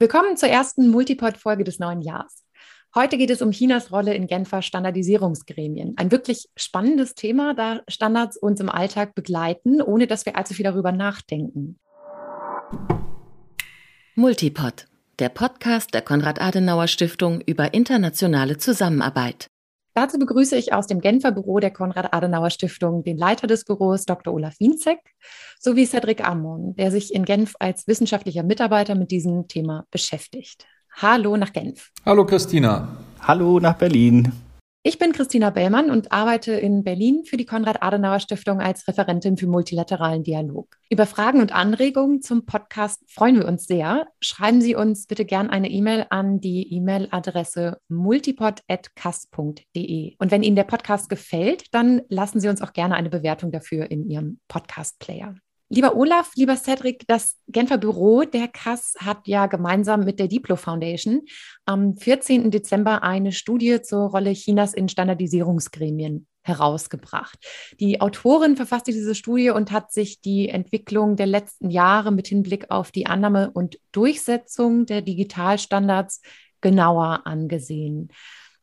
Willkommen 0.00 0.36
zur 0.36 0.48
ersten 0.48 0.90
Multipod-Folge 0.90 1.64
des 1.64 1.80
neuen 1.80 2.02
Jahres. 2.02 2.44
Heute 2.94 3.18
geht 3.18 3.30
es 3.30 3.42
um 3.42 3.50
Chinas 3.50 3.90
Rolle 3.90 4.14
in 4.14 4.28
Genfer 4.28 4.62
Standardisierungsgremien. 4.62 5.94
Ein 5.96 6.12
wirklich 6.12 6.48
spannendes 6.54 7.16
Thema, 7.16 7.52
da 7.52 7.80
Standards 7.88 8.36
uns 8.36 8.60
im 8.60 8.68
Alltag 8.68 9.16
begleiten, 9.16 9.82
ohne 9.82 10.06
dass 10.06 10.24
wir 10.24 10.36
allzu 10.36 10.54
viel 10.54 10.62
darüber 10.62 10.92
nachdenken. 10.92 11.80
Multipod, 14.14 14.86
der 15.18 15.30
Podcast 15.30 15.92
der 15.92 16.02
Konrad-Adenauer-Stiftung 16.02 17.40
über 17.40 17.74
internationale 17.74 18.56
Zusammenarbeit. 18.56 19.48
Dazu 19.98 20.16
begrüße 20.16 20.54
ich 20.54 20.72
aus 20.72 20.86
dem 20.86 21.00
Genfer 21.00 21.32
Büro 21.32 21.58
der 21.58 21.72
Konrad-Adenauer-Stiftung 21.72 23.02
den 23.02 23.16
Leiter 23.16 23.48
des 23.48 23.64
Büros, 23.64 24.04
Dr. 24.04 24.32
Olaf 24.32 24.54
Wienzek, 24.60 25.00
sowie 25.58 25.86
Cedric 25.86 26.24
Amon, 26.24 26.76
der 26.76 26.92
sich 26.92 27.12
in 27.12 27.24
Genf 27.24 27.56
als 27.58 27.88
wissenschaftlicher 27.88 28.44
Mitarbeiter 28.44 28.94
mit 28.94 29.10
diesem 29.10 29.48
Thema 29.48 29.86
beschäftigt. 29.90 30.66
Hallo 30.92 31.36
nach 31.36 31.52
Genf. 31.52 31.90
Hallo 32.06 32.24
Christina. 32.24 32.96
Hallo 33.22 33.58
nach 33.58 33.74
Berlin. 33.74 34.30
Ich 34.88 34.98
bin 34.98 35.12
Christina 35.12 35.50
Bellmann 35.50 35.90
und 35.90 36.12
arbeite 36.12 36.52
in 36.52 36.82
Berlin 36.82 37.26
für 37.26 37.36
die 37.36 37.44
Konrad-Adenauer-Stiftung 37.44 38.62
als 38.62 38.88
Referentin 38.88 39.36
für 39.36 39.46
multilateralen 39.46 40.22
Dialog. 40.22 40.78
Über 40.88 41.04
Fragen 41.04 41.42
und 41.42 41.54
Anregungen 41.54 42.22
zum 42.22 42.46
Podcast 42.46 43.02
freuen 43.06 43.36
wir 43.36 43.46
uns 43.46 43.66
sehr. 43.66 44.06
Schreiben 44.22 44.62
Sie 44.62 44.74
uns 44.74 45.06
bitte 45.06 45.26
gern 45.26 45.50
eine 45.50 45.68
E-Mail 45.68 46.06
an 46.08 46.40
die 46.40 46.72
E-Mail-Adresse 46.72 47.82
multipod.kass.de. 47.88 50.14
Und 50.18 50.30
wenn 50.30 50.42
Ihnen 50.42 50.56
der 50.56 50.64
Podcast 50.64 51.10
gefällt, 51.10 51.66
dann 51.74 52.00
lassen 52.08 52.40
Sie 52.40 52.48
uns 52.48 52.62
auch 52.62 52.72
gerne 52.72 52.94
eine 52.94 53.10
Bewertung 53.10 53.52
dafür 53.52 53.90
in 53.90 54.08
Ihrem 54.08 54.40
Podcast-Player. 54.48 55.34
Lieber 55.70 55.96
Olaf, 55.96 56.32
lieber 56.34 56.56
Cedric, 56.56 57.06
das 57.08 57.36
Genfer 57.46 57.76
Büro 57.76 58.22
der 58.22 58.48
KAS 58.48 58.94
hat 58.98 59.26
ja 59.26 59.46
gemeinsam 59.46 60.00
mit 60.00 60.18
der 60.18 60.26
Diplo 60.26 60.56
Foundation 60.56 61.22
am 61.66 61.94
14. 61.94 62.50
Dezember 62.50 63.02
eine 63.02 63.32
Studie 63.32 63.82
zur 63.82 64.08
Rolle 64.08 64.32
Chinas 64.32 64.72
in 64.72 64.88
Standardisierungsgremien 64.88 66.26
herausgebracht. 66.40 67.38
Die 67.78 68.00
Autorin 68.00 68.56
verfasste 68.56 68.92
diese 68.92 69.14
Studie 69.14 69.50
und 69.50 69.70
hat 69.70 69.92
sich 69.92 70.22
die 70.22 70.48
Entwicklung 70.48 71.16
der 71.16 71.26
letzten 71.26 71.68
Jahre 71.68 72.12
mit 72.12 72.28
Hinblick 72.28 72.70
auf 72.70 72.90
die 72.90 73.06
Annahme 73.06 73.50
und 73.50 73.78
Durchsetzung 73.92 74.86
der 74.86 75.02
Digitalstandards 75.02 76.22
genauer 76.62 77.26
angesehen. 77.26 78.08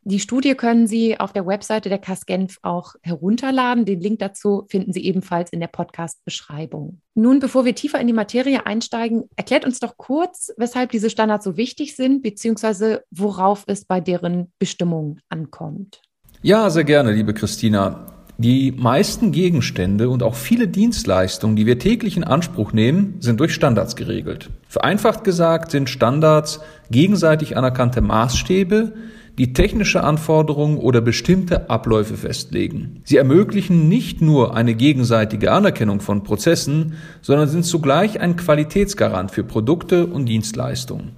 Die 0.08 0.20
Studie 0.20 0.54
können 0.54 0.86
Sie 0.86 1.18
auf 1.18 1.32
der 1.32 1.48
Webseite 1.48 1.88
der 1.88 1.98
KAS 1.98 2.26
Genf 2.26 2.58
auch 2.62 2.94
herunterladen. 3.02 3.84
Den 3.84 4.00
Link 4.00 4.20
dazu 4.20 4.64
finden 4.68 4.92
Sie 4.92 5.04
ebenfalls 5.04 5.50
in 5.50 5.58
der 5.58 5.66
Podcast-Beschreibung. 5.66 7.00
Nun, 7.16 7.40
bevor 7.40 7.64
wir 7.64 7.74
tiefer 7.74 7.98
in 7.98 8.06
die 8.06 8.12
Materie 8.12 8.66
einsteigen, 8.66 9.24
erklärt 9.34 9.64
uns 9.64 9.80
doch 9.80 9.96
kurz, 9.96 10.52
weshalb 10.58 10.92
diese 10.92 11.10
Standards 11.10 11.44
so 11.44 11.56
wichtig 11.56 11.96
sind, 11.96 12.22
beziehungsweise 12.22 13.02
worauf 13.10 13.64
es 13.66 13.84
bei 13.84 14.00
deren 14.00 14.52
Bestimmung 14.60 15.18
ankommt. 15.28 16.02
Ja, 16.40 16.70
sehr 16.70 16.84
gerne, 16.84 17.10
liebe 17.10 17.34
Christina. 17.34 18.06
Die 18.38 18.70
meisten 18.70 19.32
Gegenstände 19.32 20.08
und 20.08 20.22
auch 20.22 20.36
viele 20.36 20.68
Dienstleistungen, 20.68 21.56
die 21.56 21.66
wir 21.66 21.80
täglich 21.80 22.16
in 22.16 22.22
Anspruch 22.22 22.72
nehmen, 22.72 23.16
sind 23.18 23.40
durch 23.40 23.52
Standards 23.52 23.96
geregelt. 23.96 24.50
Vereinfacht 24.68 25.24
gesagt 25.24 25.72
sind 25.72 25.90
Standards 25.90 26.60
gegenseitig 26.92 27.56
anerkannte 27.56 28.02
Maßstäbe, 28.02 28.92
die 29.38 29.52
technische 29.52 30.02
Anforderungen 30.02 30.78
oder 30.78 31.00
bestimmte 31.00 31.68
Abläufe 31.68 32.16
festlegen. 32.16 33.02
Sie 33.04 33.16
ermöglichen 33.16 33.88
nicht 33.88 34.22
nur 34.22 34.54
eine 34.56 34.74
gegenseitige 34.74 35.52
Anerkennung 35.52 36.00
von 36.00 36.22
Prozessen, 36.22 36.94
sondern 37.20 37.48
sind 37.48 37.64
zugleich 37.64 38.20
ein 38.20 38.36
Qualitätsgarant 38.36 39.30
für 39.30 39.44
Produkte 39.44 40.06
und 40.06 40.26
Dienstleistungen. 40.26 41.12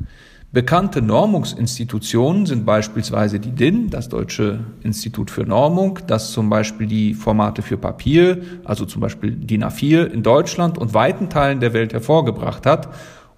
Bekannte 0.50 1.02
Normungsinstitutionen 1.02 2.46
sind 2.46 2.64
beispielsweise 2.64 3.38
die 3.38 3.50
DIN, 3.50 3.90
das 3.90 4.08
Deutsche 4.08 4.60
Institut 4.82 5.30
für 5.30 5.42
Normung, 5.42 5.98
das 6.06 6.32
zum 6.32 6.48
Beispiel 6.48 6.86
die 6.86 7.12
Formate 7.12 7.60
für 7.60 7.76
Papier, 7.76 8.40
also 8.64 8.86
zum 8.86 9.02
Beispiel 9.02 9.32
DIN 9.32 9.62
A4 9.62 10.06
in 10.06 10.22
Deutschland 10.22 10.78
und 10.78 10.94
weiten 10.94 11.28
Teilen 11.28 11.60
der 11.60 11.74
Welt 11.74 11.92
hervorgebracht 11.92 12.64
hat 12.64 12.88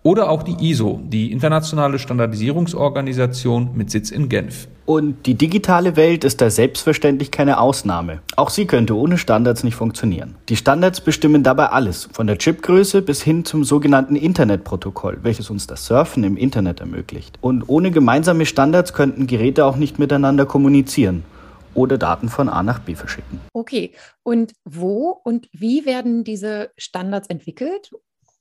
oder 0.03 0.31
auch 0.31 0.43
die 0.43 0.71
ISO, 0.71 1.01
die 1.05 1.31
Internationale 1.31 1.99
Standardisierungsorganisation 1.99 3.71
mit 3.75 3.91
Sitz 3.91 4.11
in 4.11 4.29
Genf. 4.29 4.69
Und 4.87 5.27
die 5.27 5.35
digitale 5.35 5.95
Welt 5.95 6.25
ist 6.25 6.41
da 6.41 6.51
selbstverständlich 6.51 7.31
keine 7.31 7.61
Ausnahme. 7.61 8.23
Auch 8.35 8.51
sie 8.51 8.67
könnte 8.67 8.97
ohne 8.97 9.19
Standards 9.19 9.63
nicht 9.63 9.77
funktionieren. 9.77 10.35
Die 10.49 10.57
Standards 10.57 11.01
bestimmen 11.01 11.43
dabei 11.43 11.67
alles, 11.67 12.09
von 12.13 12.27
der 12.27 12.39
Chipgröße 12.39 13.03
bis 13.03 13.23
hin 13.23 13.45
zum 13.45 13.63
sogenannten 13.63 14.17
Internetprotokoll, 14.17 15.19
welches 15.23 15.51
uns 15.51 15.67
das 15.67 15.87
Surfen 15.87 16.25
im 16.25 16.37
Internet 16.37 16.81
ermöglicht. 16.81 17.39
Und 17.41 17.69
ohne 17.69 17.91
gemeinsame 17.91 18.47
Standards 18.47 18.93
könnten 18.93 19.27
Geräte 19.27 19.65
auch 19.65 19.77
nicht 19.77 19.99
miteinander 19.99 20.47
kommunizieren 20.47 21.25
oder 21.75 21.99
Daten 21.99 22.29
von 22.29 22.49
A 22.49 22.63
nach 22.65 22.81
B 22.81 22.97
verschicken. 22.97 23.41
Okay, 23.53 23.93
und 24.25 24.55
wo 24.65 25.21
und 25.23 25.49
wie 25.53 25.87
werden 25.87 26.25
diese 26.25 26.71
Standards 26.77 27.29
entwickelt 27.29 27.93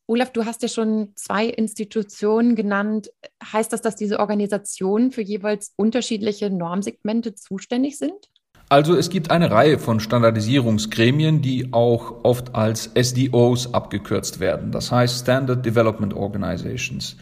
Olaf, 0.10 0.32
du 0.32 0.44
hast 0.46 0.64
ja 0.64 0.68
schon 0.68 1.10
zwei 1.14 1.46
Institutionen 1.46 2.56
genannt. 2.56 3.12
Heißt 3.44 3.72
das, 3.72 3.84
dass 3.84 3.96
diese 3.96 4.20
Organisationen 4.20 5.12
für 5.12 5.22
jeweils 5.22 5.74
unterschiedliche 5.76 6.50
Normsegmente 6.50 7.36
zuständig 7.36 8.00
sind? 8.00 8.32
Also 8.70 8.96
es 8.96 9.12
gibt 9.12 9.30
eine 9.30 9.52
Reihe 9.52 9.78
von 9.78 10.00
Standardisierungsgremien, 10.00 11.44
die 11.44 11.74
auch 11.74 12.24
oft 12.24 12.56
als 12.56 12.90
SDOs 13.00 13.72
abgekürzt 13.76 14.40
werden. 14.40 14.72
Das 14.72 14.92
heißt 14.92 15.22
Standard 15.22 15.64
Development 15.64 16.16
Organizations. 16.16 17.16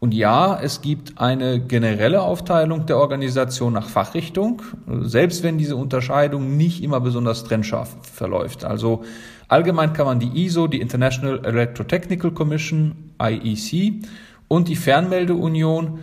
Und 0.00 0.14
ja, 0.14 0.58
es 0.58 0.80
gibt 0.80 1.20
eine 1.20 1.60
generelle 1.60 2.22
Aufteilung 2.22 2.86
der 2.86 2.96
Organisation 2.96 3.74
nach 3.74 3.90
Fachrichtung, 3.90 4.62
selbst 5.02 5.42
wenn 5.42 5.58
diese 5.58 5.76
Unterscheidung 5.76 6.56
nicht 6.56 6.82
immer 6.82 7.00
besonders 7.00 7.44
trennscharf 7.44 7.98
verläuft. 8.02 8.64
Also 8.64 9.04
allgemein 9.48 9.92
kann 9.92 10.06
man 10.06 10.18
die 10.18 10.46
ISO, 10.46 10.68
die 10.68 10.80
International 10.80 11.44
Electrotechnical 11.44 12.30
Commission, 12.30 13.12
IEC, 13.22 14.06
und 14.48 14.68
die 14.68 14.76
Fernmeldeunion, 14.76 15.98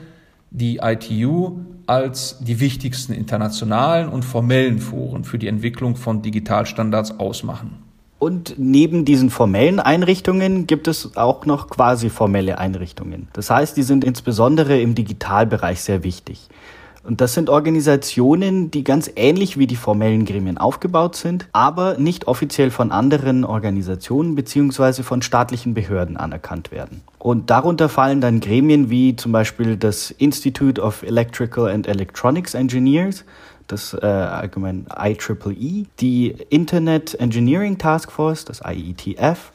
die 0.52 0.78
ITU, 0.78 1.62
als 1.88 2.38
die 2.40 2.60
wichtigsten 2.60 3.14
internationalen 3.14 4.10
und 4.10 4.24
formellen 4.24 4.78
Foren 4.78 5.24
für 5.24 5.40
die 5.40 5.48
Entwicklung 5.48 5.96
von 5.96 6.22
Digitalstandards 6.22 7.20
ausmachen. 7.20 7.87
Und 8.20 8.56
neben 8.58 9.06
diesen 9.06 9.30
formellen 9.30 9.80
Einrichtungen 9.80 10.66
gibt 10.66 10.88
es 10.88 11.16
auch 11.18 11.46
noch 11.46 11.70
quasi 11.70 12.10
formelle 12.10 12.58
Einrichtungen. 12.58 13.28
Das 13.34 13.50
heißt, 13.50 13.78
die 13.78 13.84
sind 13.84 14.04
insbesondere 14.04 14.80
im 14.80 14.96
Digitalbereich 14.96 15.82
sehr 15.82 16.04
wichtig. 16.04 16.50
Und 17.08 17.22
das 17.22 17.34
sind 17.34 17.50
Organisationen, 17.50 18.70
die 18.70 18.84
ganz 18.84 19.10
ähnlich 19.16 19.58
wie 19.58 19.66
die 19.66 19.78
formellen 19.78 20.26
Gremien 20.26 20.58
aufgebaut 20.58 21.16
sind, 21.16 21.48
aber 21.54 21.98
nicht 21.98 22.28
offiziell 22.28 22.70
von 22.70 22.92
anderen 22.92 23.46
Organisationen 23.46 24.36
beziehungsweise 24.36 25.04
von 25.04 25.22
staatlichen 25.22 25.74
Behörden 25.74 26.18
anerkannt 26.18 26.70
werden. 26.70 27.02
Und 27.18 27.50
darunter 27.50 27.88
fallen 27.88 28.20
dann 28.20 28.42
Gremien 28.42 28.90
wie 28.90 29.16
zum 29.16 29.32
Beispiel 29.32 29.78
das 29.78 30.12
Institute 30.12 30.82
of 30.82 31.02
Electrical 31.04 31.70
and 31.70 31.88
Electronics 31.88 32.56
Engineers, 32.56 33.24
das 33.68 33.94
äh, 33.94 34.06
allgemein 34.06 34.86
IEEE, 34.98 35.86
die 36.00 36.36
Internet 36.50 37.16
Engineering 37.16 37.78
Task 37.78 38.12
Force, 38.12 38.46
das 38.46 38.62
IETF, 38.66 39.52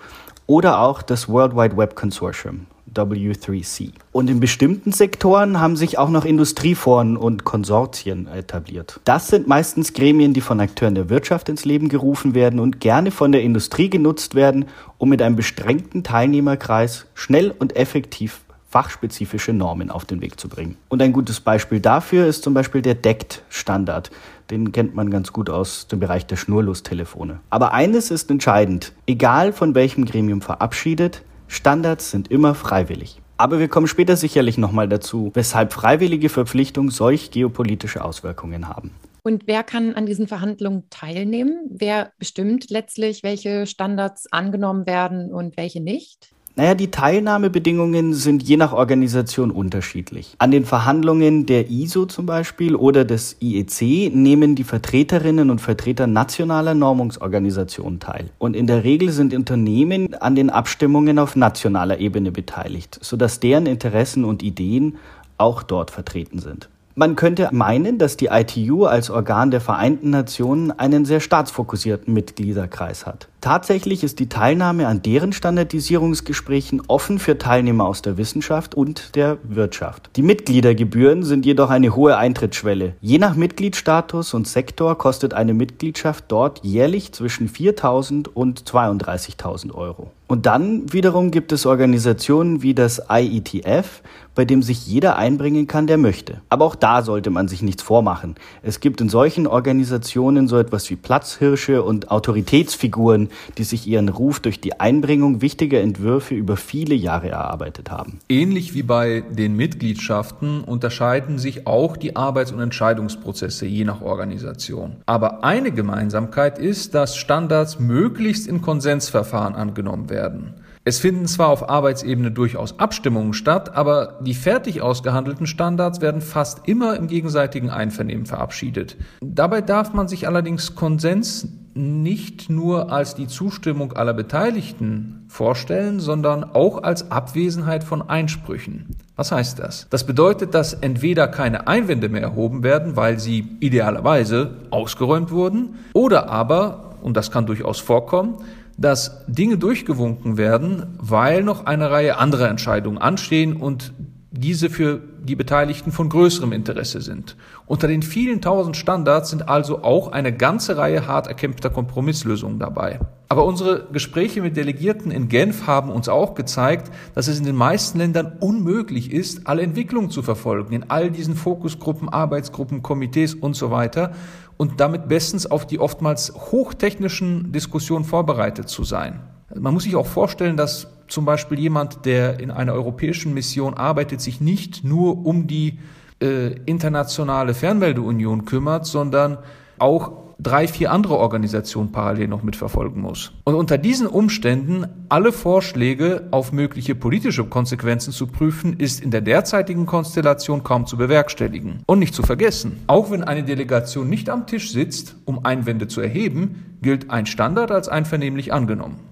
oder 0.47 0.81
auch 0.81 1.03
das 1.03 1.29
World 1.29 1.57
Wide 1.57 1.77
Web 1.77 1.95
Consortium, 1.95 2.67
W3C. 2.95 3.93
Und 4.13 4.29
in 4.29 4.41
bestimmten 4.41 4.93
Sektoren 4.93 5.61
haben 5.61 5.77
sich 5.77 5.99
auch 5.99 6.11
noch 6.11 6.25
Industrieforen 6.25 7.17
und 7.17 7.45
Konsortien 7.45 8.27
etabliert. 8.27 9.01
Das 9.05 9.29
sind 9.29 9.47
meistens 9.49 9.93
Gremien, 9.95 10.35
die 10.35 10.41
von 10.41 10.61
Akteuren 10.61 10.95
der 10.95 11.09
Wirtschaft 11.09 11.49
ins 11.49 11.65
Leben 11.65 11.89
gerufen 11.89 12.35
werden 12.35 12.61
und 12.61 12.81
gerne 12.81 13.11
von 13.11 13.33
der 13.33 13.43
Industrie 13.43 13.89
genutzt 13.89 14.35
werden, 14.35 14.67
um 14.99 15.09
mit 15.09 15.23
einem 15.23 15.37
beschränkten 15.37 16.03
Teilnehmerkreis 16.03 17.07
schnell 17.15 17.55
und 17.59 17.77
effektiv 17.77 18.43
fachspezifische 18.73 19.53
Normen 19.53 19.91
auf 19.91 20.07
den 20.07 20.23
Weg 20.23 20.41
zu 20.41 20.49
bringen. 20.49 20.77
Und 20.89 21.03
ein 21.03 21.13
gutes 21.13 21.41
Beispiel 21.41 21.79
dafür 21.79 22.27
ist 22.27 22.43
zum 22.43 22.55
Beispiel 22.55 22.81
der 22.81 22.95
DECT-Standard. 22.95 24.11
Den 24.51 24.73
kennt 24.73 24.95
man 24.95 25.11
ganz 25.11 25.33
gut 25.33 25.51
aus 25.51 25.87
dem 25.89 26.01
Bereich 26.01 26.27
der 26.27 26.37
Schnurlostelefone. 26.37 27.41
Aber 27.51 27.75
eines 27.75 28.11
ist 28.11 28.31
entscheidend. 28.31 28.93
Egal 29.07 29.53
von 29.53 29.75
welchem 29.75 30.07
Gremium 30.07 30.41
verabschiedet, 30.41 31.23
Standards 31.49 32.11
sind 32.11 32.31
immer 32.31 32.55
freiwillig. 32.55 33.21
Aber 33.37 33.59
wir 33.59 33.69
kommen 33.69 33.89
später 33.89 34.17
sicherlich 34.17 34.57
nochmal 34.57 34.89
dazu, 34.89 35.31
weshalb 35.35 35.75
freiwillige 35.75 36.31
Verpflichtungen 36.31 36.91
solch 36.91 37.31
geopolitische 37.31 38.03
Auswirkungen 38.03 38.69
haben. 38.69 38.93
Und 39.23 39.47
wer 39.47 39.63
kann 39.63 39.95
an 39.95 40.07
diesen 40.07 40.27
Verhandlungen 40.27 40.85
teilnehmen? 40.89 41.59
Wer 41.69 42.13
bestimmt 42.19 42.71
letztlich, 42.71 43.23
welche 43.23 43.67
Standards 43.67 44.33
angenommen 44.33 44.87
werden 44.87 45.31
und 45.33 45.57
welche 45.59 45.81
nicht? 45.81 46.31
Naja, 46.55 46.75
die 46.75 46.91
Teilnahmebedingungen 46.91 48.13
sind 48.13 48.43
je 48.43 48.59
nach 48.59 48.75
Organisation 48.75 49.51
unterschiedlich. 49.51 50.35
An 50.39 50.51
den 50.51 50.67
Verhandlungen 50.67 51.47
der 51.47 51.71
ISO 51.71 52.05
zum 52.05 52.27
Beispiel 52.27 52.77
oder 52.77 53.07
des 53.07 53.37
IEC 53.41 54.15
nehmen 54.15 54.55
die 54.55 54.65
Vertreterinnen 54.65 55.49
und 55.49 55.63
Vertreter 55.63 56.07
nationaler 56.07 56.75
Normungsorganisationen 56.75 58.01
teil. 58.01 58.29
Und 58.39 58.55
in 58.55 58.67
der 58.67 58.85
Regel 58.85 59.11
sind 59.13 59.33
Unternehmen 59.33 60.13
an 60.15 60.35
den 60.35 60.51
Abstimmungen 60.51 61.19
auf 61.19 61.37
nationaler 61.37 62.01
Ebene 62.01 62.31
beteiligt, 62.31 62.99
sodass 63.01 63.41
deren 63.41 63.65
Interessen 63.65 64.23
und 64.27 64.43
Ideen 64.43 64.99
auch 65.39 65.63
dort 65.63 65.91
vertreten 65.91 66.39
sind. 66.39 66.69
Man 66.95 67.17
könnte 67.17 67.49
meinen, 67.53 67.97
dass 67.97 68.19
die 68.19 68.27
ITU 68.27 68.85
als 68.85 69.09
Organ 69.09 69.51
der 69.51 69.63
Vereinten 69.63 70.11
Nationen 70.11 70.71
einen 70.71 71.07
sehr 71.07 71.21
staatsfokussierten 71.21 72.13
Mitgliederkreis 72.13 73.07
hat. 73.07 73.29
Tatsächlich 73.43 74.05
ist 74.05 74.21
die 74.21 74.29
Teilnahme 74.29 74.87
an 74.87 75.03
deren 75.03 75.33
Standardisierungsgesprächen 75.33 76.81
offen 76.87 77.19
für 77.19 77.39
Teilnehmer 77.39 77.85
aus 77.87 78.01
der 78.01 78.17
Wissenschaft 78.17 78.77
und 78.77 79.17
der 79.17 79.37
Wirtschaft. 79.43 80.11
Die 80.15 80.23
Mitgliedergebühren 80.23 81.25
sind 81.25 81.45
jedoch 81.45 81.69
eine 81.69 81.97
hohe 81.97 82.17
Eintrittsschwelle. 82.17 82.95
Je 83.01 83.19
nach 83.19 83.35
Mitgliedsstatus 83.35 84.33
und 84.33 84.47
Sektor 84.47 84.97
kostet 84.97 85.35
eine 85.35 85.55
Mitgliedschaft 85.55 86.27
dort 86.29 86.61
jährlich 86.63 87.11
zwischen 87.11 87.49
4.000 87.49 88.29
und 88.29 88.63
32.000 88.63 89.75
Euro. 89.75 90.13
Und 90.29 90.47
dann 90.47 90.91
wiederum 90.93 91.31
gibt 91.31 91.53
es 91.53 91.67
Organisationen 91.67 92.63
wie 92.63 92.73
das 92.73 93.03
IETF, 93.11 94.03
bei 94.35 94.47
dem 94.47 94.63
sich 94.63 94.87
jeder 94.87 95.17
einbringen 95.17 95.67
kann, 95.67 95.87
der 95.87 95.99
möchte. 95.99 96.41
Aber 96.49 96.65
auch 96.65 96.75
da 96.75 97.03
sollte 97.03 97.29
man 97.29 97.49
sich 97.49 97.61
nichts 97.61 97.83
vormachen. 97.83 98.37
Es 98.63 98.81
gibt 98.81 99.03
in 99.03 99.11
solchen 99.11 99.47
Organisationen 99.47 100.49
so 100.49 100.57
etwas 100.57 100.89
wie 100.89 100.97
Platzhirsche 100.97 101.83
und 101.83 102.11
Autoritätsfiguren, 102.11 103.29
die 103.59 103.65
sich 103.65 103.87
ihren 103.87 104.09
Ruf 104.09 104.41
durch 104.41 104.61
die 104.61 104.81
Einbringung 104.81 105.41
wichtiger 105.41 105.81
Entwürfe 105.81 106.35
über 106.35 106.57
viele 106.57 106.95
Jahre 106.95 107.31
erarbeitet 107.31 107.91
haben. 107.91 108.19
Ähnlich 108.29 108.75
wie 108.75 108.83
bei 108.83 109.21
den 109.21 109.57
Mitgliedschaften 109.57 110.63
unterscheiden 110.65 111.39
sich 111.39 111.67
auch 111.67 111.97
die 111.97 112.17
Arbeits- 112.17 112.53
und 112.53 112.61
Entscheidungsprozesse 112.61 113.67
je 113.67 113.85
nach 113.85 114.01
Organisation. 114.03 114.97
Aber 115.07 115.45
eine 115.45 115.73
Gemeinsamkeit 115.73 116.59
ist, 116.59 116.95
dass 116.95 117.17
Standards 117.17 117.79
möglichst 117.79 118.47
in 118.47 118.63
Konsensverfahren 118.63 119.55
angenommen 119.55 120.11
werden. 120.11 120.55
Es 120.85 120.99
finden 120.99 121.27
zwar 121.29 121.49
auf 121.49 121.71
Arbeitsebene 121.71 122.33
durchaus 122.33 122.81
Abstimmungen 122.81 123.35
statt, 123.35 123.77
aber 123.77 124.19
die 124.21 124.35
fertig 124.35 124.83
ausgehandelten 124.83 125.47
Standards 125.47 126.01
werden 126.01 126.21
fast 126.21 126.67
immer 126.67 126.97
im 126.97 127.07
gegenseitigen 127.07 127.71
Einvernehmen 127.71 128.27
verabschiedet. 128.27 128.97
Dabei 129.21 129.61
darf 129.61 129.93
man 129.93 130.09
sich 130.09 130.27
allerdings 130.27 130.75
Konsens 130.75 131.47
nicht 131.75 132.51
nur 132.51 132.93
als 132.93 133.15
die 133.15 133.27
Zustimmung 133.27 133.93
aller 133.93 134.15
Beteiligten 134.15 135.25
vorstellen, 135.29 136.01
sondern 136.01 136.45
auch 136.45 136.83
als 136.83 137.11
Abwesenheit 137.11 137.85
von 137.85 138.03
Einsprüchen. 138.09 138.97
Was 139.17 139.33
heißt 139.33 139.59
das? 139.59 139.87
Das 139.91 140.05
bedeutet, 140.05 140.55
dass 140.55 140.75
entweder 140.75 141.29
keine 141.29 141.67
Einwände 141.67 142.09
mehr 142.09 142.23
erhoben 142.23 142.63
werden, 142.63 142.97
weil 142.97 143.19
sie 143.19 143.47
idealerweise 143.61 144.57
ausgeräumt 144.71 145.31
wurden, 145.31 145.77
oder 145.95 146.29
aber, 146.29 146.97
und 147.03 147.17
das 147.17 147.31
kann 147.31 147.47
durchaus 147.47 147.81
vorkommen, 147.81 148.37
dass 148.79 149.25
Dinge 149.27 149.59
durchgewunken 149.59 150.37
werden, 150.37 150.97
weil 150.99 151.43
noch 151.43 151.67
eine 151.67 151.91
Reihe 151.91 152.19
anderer 152.19 152.49
Entscheidungen 152.49 152.99
anstehen 152.99 153.57
und 153.57 153.93
diese 154.33 154.71
für 154.71 155.01
die 155.23 155.37
Beteiligten 155.37 155.93
von 155.93 156.09
größerem 156.09 156.53
Interesse 156.53 157.03
sind. 157.03 157.37
Unter 157.67 157.87
den 157.87 158.03
vielen 158.03 158.41
tausend 158.41 158.77
Standards 158.77 159.31
sind 159.31 159.49
also 159.49 159.85
auch 159.85 160.11
eine 160.11 160.33
ganze 160.33 160.79
Reihe 160.79 161.07
hart 161.07 161.27
erkämpfter 161.27 161.71
Kompromisslösungen 161.71 162.59
dabei. 162.59 162.99
Aber 163.29 163.45
unsere 163.45 163.87
Gespräche 163.93 164.43
mit 164.43 164.57
Delegierten 164.57 165.11
in 165.11 165.29
Genf 165.29 165.67
haben 165.67 165.91
uns 165.91 166.09
auch 166.09 166.35
gezeigt, 166.35 166.91
dass 167.15 167.29
es 167.29 167.39
in 167.39 167.45
den 167.45 167.57
meisten 167.57 167.99
Ländern 167.99 168.33
unmöglich 168.41 169.13
ist, 169.13 169.47
alle 169.47 169.63
Entwicklungen 169.63 170.11
zu 170.11 170.23
verfolgen, 170.23 170.75
in 170.75 170.91
all 170.91 171.11
diesen 171.11 171.35
Fokusgruppen, 171.35 172.09
Arbeitsgruppen, 172.09 172.83
Komitees 172.83 173.35
und 173.35 173.55
so 173.55 173.71
weiter 173.71 174.13
und 174.57 174.81
damit 174.81 175.09
bestens 175.09 175.51
auf 175.51 175.67
die 175.67 175.79
oftmals 175.79 176.35
hochtechnischen 176.35 177.53
Diskussionen 177.53 178.05
vorbereitet 178.05 178.69
zu 178.69 178.85
sein. 178.85 179.21
Man 179.55 179.75
muss 179.75 179.85
sich 179.85 179.97
auch 179.97 180.07
vorstellen, 180.07 180.57
dass 180.57 180.89
zum 181.09 181.25
Beispiel 181.25 181.59
jemand, 181.59 182.07
der 182.07 182.41
in 182.41 182.51
einer 182.51 182.73
europäischen 182.73 183.35
Mission 183.35 183.75
arbeitet, 183.75 184.21
sich 184.21 184.41
nicht 184.41 184.83
nur 184.83 185.27
um 185.27 185.47
die 185.47 185.79
äh, 186.23 186.53
internationale 186.65 187.55
Fernmeldeunion 187.55 188.45
kümmert, 188.45 188.87
sondern 188.87 189.39
auch 189.79 190.13
drei, 190.39 190.67
vier 190.67 190.91
andere 190.91 191.19
Organisationen 191.19 191.93
parallel 191.93 192.29
noch 192.29 192.43
mitverfolgen 192.43 193.01
muss. 193.01 193.33
Und 193.45 193.55
unter 193.55 193.79
diesen 193.79 194.07
Umständen 194.07 194.87
alle 195.09 195.33
Vorschläge 195.33 196.29
auf 196.31 196.53
mögliche 196.53 196.95
politische 196.95 197.45
Konsequenzen 197.45 198.13
zu 198.13 198.27
prüfen, 198.27 198.79
ist 198.79 199.01
in 199.01 199.11
der 199.11 199.21
derzeitigen 199.21 199.87
Konstellation 199.87 200.65
kaum 200.65 200.87
zu 200.87 200.97
bewerkstelligen. 200.97 201.83
Und 201.87 201.99
nicht 201.99 202.15
zu 202.15 202.23
vergessen, 202.23 202.81
auch 202.87 203.11
wenn 203.11 203.23
eine 203.23 203.45
Delegation 203.45 204.09
nicht 204.09 204.31
am 204.31 204.47
Tisch 204.47 204.73
sitzt, 204.73 205.17
um 205.25 205.45
Einwände 205.45 205.89
zu 205.89 206.01
erheben, 206.01 206.77
gilt 206.83 207.11
ein 207.11 207.27
Standard 207.27 207.71
als 207.71 207.89
einvernehmlich 207.89 208.53
angenommen 208.53 209.12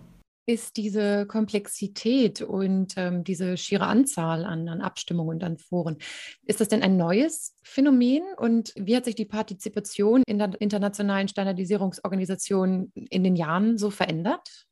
ist 0.50 0.76
diese 0.76 1.26
Komplexität 1.26 2.42
und 2.42 2.94
ähm, 2.96 3.22
diese 3.22 3.56
schiere 3.56 3.86
Anzahl 3.86 4.44
an, 4.44 4.68
an 4.68 4.80
Abstimmungen 4.80 5.36
und 5.36 5.44
an 5.44 5.56
Foren. 5.56 5.96
Ist 6.44 6.60
das 6.60 6.66
denn 6.66 6.82
ein 6.82 6.96
neues 6.96 7.54
Phänomen 7.62 8.22
und 8.36 8.72
wie 8.76 8.96
hat 8.96 9.04
sich 9.04 9.14
die 9.14 9.24
Partizipation 9.24 10.24
in 10.26 10.38
der 10.38 10.60
internationalen 10.60 11.28
Standardisierungsorganisation 11.28 12.90
in 12.94 13.22
den 13.22 13.36
Jahren 13.36 13.78
so 13.78 13.90
verändert? 13.90 14.66